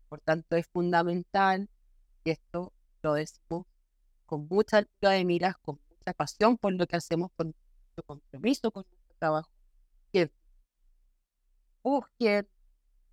Por 0.09 0.21
tanto, 0.21 0.57
es 0.57 0.67
fundamental, 0.69 1.69
y 2.25 2.31
esto 2.31 2.73
lo 3.03 3.15
decimos 3.15 3.67
con 4.25 4.47
mucha 4.49 4.79
altura 4.79 5.13
de 5.13 5.25
miras, 5.25 5.57
con 5.59 5.79
mucha 5.89 6.13
pasión 6.15 6.57
por 6.57 6.73
lo 6.73 6.87
que 6.87 6.97
hacemos, 6.97 7.31
con 7.37 7.49
mucho 7.49 8.03
compromiso 8.07 8.71
con 8.71 8.85
nuestro 8.89 9.17
trabajo, 9.19 9.51
que 10.13 10.31
busquen, 11.83 12.49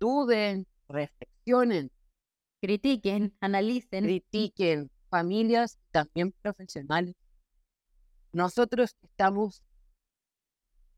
duden, 0.00 0.66
reflexionen, 0.88 1.90
critiquen, 2.60 3.36
analicen. 3.40 4.04
Critiquen 4.04 4.90
familias, 5.08 5.78
también 5.92 6.32
profesionales. 6.42 7.14
Nosotros 8.32 8.96
estamos 9.02 9.62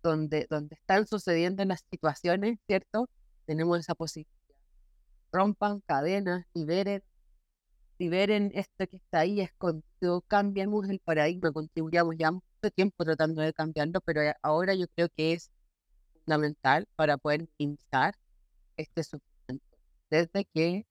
donde, 0.02 0.46
donde 0.48 0.76
están 0.76 1.06
sucediendo 1.06 1.64
las 1.66 1.84
situaciones, 1.90 2.58
¿cierto? 2.66 3.10
Tenemos 3.46 3.78
esa 3.78 3.94
posibilidad. 3.94 4.32
Rompan 5.32 5.80
cadenas, 5.80 6.44
liberen, 6.54 7.02
liberen 7.98 8.50
esto 8.54 8.86
que 8.86 8.96
está 8.96 9.20
ahí 9.20 9.40
escondido, 9.40 10.22
cambiamos 10.28 10.88
el 10.88 11.00
paradigma, 11.00 11.52
contribuyamos 11.52 12.16
ya 12.18 12.32
mucho 12.32 12.70
tiempo 12.74 13.04
tratando 13.04 13.42
de 13.42 13.52
cambiarlo, 13.52 14.00
pero 14.00 14.22
ahora 14.42 14.74
yo 14.74 14.86
creo 14.94 15.08
que 15.16 15.32
es 15.34 15.50
fundamental 16.14 16.86
para 16.96 17.16
poder 17.18 17.48
iniciar 17.58 18.14
este 18.76 19.04
sufrimiento. 19.04 19.76
Desde 20.10 20.44
que 20.46 20.86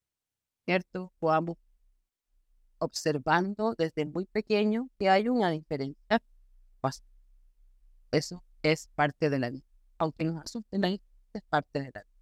¿cierto? 0.65 1.11
Podamos 1.19 1.57
observando 2.79 3.73
desde 3.77 4.05
muy 4.05 4.25
pequeño 4.25 4.89
que 4.99 5.09
hay 5.09 5.29
una 5.29 5.49
diferencia. 5.51 6.21
Eso 8.11 8.43
es 8.61 8.87
parte 8.95 9.29
de 9.29 9.39
la 9.39 9.49
vida. 9.49 9.65
Aunque 9.97 10.23
nos 10.23 10.43
asuste 10.43 10.77
la 10.77 10.89
es 10.89 11.01
parte 11.49 11.79
de 11.79 11.91
la 11.93 12.01
vida. 12.01 12.14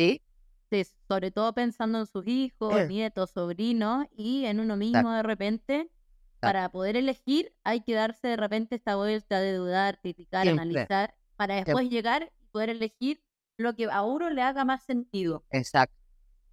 ¿Sí? 0.00 0.22
Sí, 0.70 0.86
sobre 1.08 1.30
todo 1.30 1.52
pensando 1.52 1.98
en 1.98 2.06
sus 2.06 2.26
hijos, 2.26 2.80
eh. 2.80 2.88
nietos, 2.88 3.32
sobrinos 3.32 4.06
y 4.16 4.46
en 4.46 4.60
uno 4.60 4.76
mismo 4.76 5.12
de 5.12 5.22
repente. 5.22 5.90
Para 6.38 6.70
poder 6.70 6.96
elegir 6.96 7.54
hay 7.64 7.82
que 7.82 7.92
darse 7.92 8.28
de 8.28 8.36
repente 8.38 8.76
esta 8.76 8.96
vuelta 8.96 9.40
de 9.40 9.52
dudar, 9.52 10.00
criticar, 10.00 10.48
analizar, 10.48 11.14
para 11.36 11.56
después 11.56 11.90
llegar 11.90 12.32
y 12.40 12.46
poder 12.46 12.70
elegir 12.70 13.22
lo 13.58 13.76
que 13.76 13.90
a 13.90 14.00
uno 14.02 14.30
le 14.30 14.40
haga 14.40 14.64
más 14.64 14.82
sentido. 14.84 15.44
Exacto, 15.50 16.00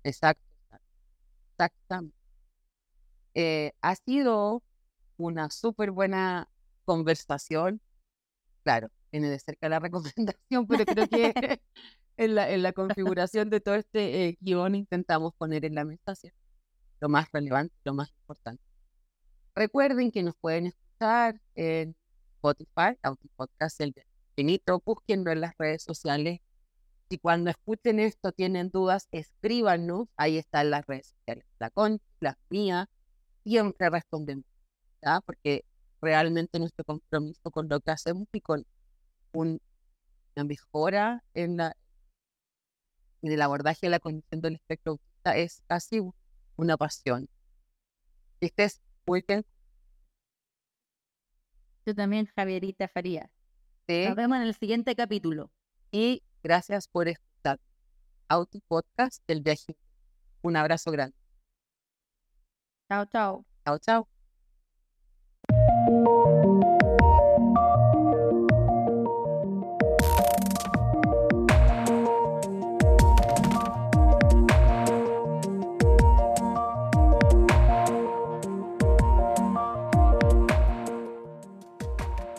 exacto. 0.03 0.43
Exactamente. 1.51 2.17
Eh, 3.33 3.71
ha 3.81 3.95
sido 3.95 4.61
una 5.15 5.49
súper 5.51 5.91
buena 5.91 6.49
conversación. 6.83 7.79
Claro, 8.63 8.89
tiene 9.09 9.29
de 9.29 9.39
cerca 9.39 9.69
la 9.69 9.79
recomendación, 9.79 10.67
pero 10.67 10.83
creo 10.83 11.07
que 11.07 11.33
en, 12.17 12.35
la, 12.35 12.49
en 12.51 12.63
la 12.63 12.73
configuración 12.73 13.49
de 13.49 13.61
todo 13.61 13.75
este 13.75 14.27
eh, 14.27 14.37
guion 14.41 14.75
intentamos 14.75 15.33
poner 15.35 15.65
en 15.65 15.75
la 15.75 15.85
mesa 15.85 16.13
lo 16.99 17.09
más 17.09 17.27
relevante, 17.31 17.75
lo 17.83 17.93
más 17.93 18.09
importante. 18.09 18.63
Recuerden 19.55 20.11
que 20.11 20.23
nos 20.23 20.35
pueden 20.35 20.67
escuchar 20.67 21.39
en 21.55 21.95
Spotify, 22.35 22.97
Podcast 23.35 23.79
El 23.81 23.93
Infinito, 24.31 24.81
búsquenlo 24.83 25.31
en 25.31 25.41
las 25.41 25.57
redes 25.57 25.83
sociales 25.83 26.41
y 27.09 27.19
cuando 27.19 27.49
escuchen 27.49 27.99
esto, 27.99 28.31
tienen 28.33 28.69
dudas, 28.69 29.07
escríbanos. 29.11 30.07
Ahí 30.17 30.37
están 30.37 30.71
las 30.71 30.85
redes 30.85 31.07
sociales, 31.07 31.45
la 31.59 31.69
con, 31.69 32.01
las 32.19 32.35
mías. 32.49 32.87
Siempre 33.43 33.89
respondemos, 33.89 34.45
¿ya? 35.01 35.21
Porque 35.21 35.63
realmente 36.01 36.59
nuestro 36.59 36.83
compromiso 36.83 37.49
con 37.51 37.69
lo 37.69 37.79
que 37.79 37.91
hacemos 37.91 38.27
y 38.33 38.41
con 38.41 38.65
una 39.31 39.59
mejora 40.35 41.23
en, 41.33 41.57
la, 41.57 41.77
en 43.21 43.31
el 43.31 43.41
abordaje 43.41 43.87
de 43.87 43.89
la 43.89 43.99
condición 43.99 44.41
del 44.41 44.55
espectro 44.55 44.93
autista 44.93 45.37
es 45.37 45.63
casi 45.67 46.01
una 46.55 46.77
pasión. 46.77 47.27
¿Estés 48.39 48.81
muy 49.05 49.23
bien? 49.27 49.45
Yo 51.85 51.95
también, 51.95 52.27
Javierita 52.35 52.87
Faría. 52.87 53.29
Nos 53.87 54.15
vemos 54.15 54.37
en 54.37 54.43
el 54.43 54.53
siguiente 54.53 54.95
capítulo. 54.95 55.49
Y 55.91 56.21
Gracias 56.47 56.87
por 56.87 57.09
escuchar 57.09 57.59
Auto 58.29 58.59
Podcast 58.69 59.21
del 59.27 59.41
viaje. 59.41 59.75
Un 60.41 60.55
abrazo 60.55 60.91
grande. 60.91 61.17
Chao, 62.89 63.05
chao. 63.05 63.45
Chao, 63.65 63.77
chao. 63.79 64.16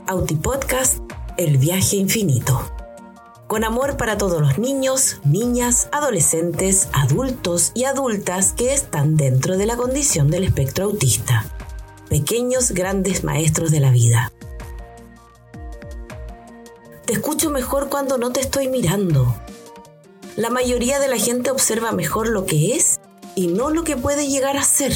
Podcast 0.09 1.01
El 1.37 1.59
viaje 1.59 1.97
infinito 1.97 2.67
con 3.47 3.63
amor 3.63 3.99
para 3.99 4.17
todos 4.17 4.41
los 4.41 4.59
niños, 4.59 5.19
niñas, 5.23 5.89
adolescentes, 5.93 6.89
adultos 6.95 7.73
y 7.75 7.85
adultas 7.85 8.55
que 8.55 8.73
están 8.73 9.17
dentro 9.17 9.59
de 9.59 9.67
la 9.67 9.77
condición 9.77 10.31
del 10.31 10.45
espectro 10.45 10.87
autista. 10.87 11.45
Pequeños 12.09 12.73
grandes 12.73 13.23
maestros 13.23 13.71
de 13.71 13.81
la 13.81 13.91
vida. 13.91 14.33
Te 17.05 17.13
escucho 17.13 17.51
mejor 17.51 17.91
cuando 17.91 18.17
no 18.17 18.33
te 18.33 18.41
estoy 18.41 18.69
mirando. 18.69 19.35
La 20.37 20.49
mayoría 20.49 21.01
de 21.01 21.09
la 21.09 21.19
gente 21.19 21.51
observa 21.51 21.93
mejor 21.93 22.29
lo 22.29 22.47
que 22.47 22.77
es 22.77 22.99
y 23.35 23.49
no 23.49 23.69
lo 23.69 23.85
que 23.85 23.99
puede 23.99 24.27
llegar 24.27 24.57
a 24.57 24.63
ser. 24.63 24.95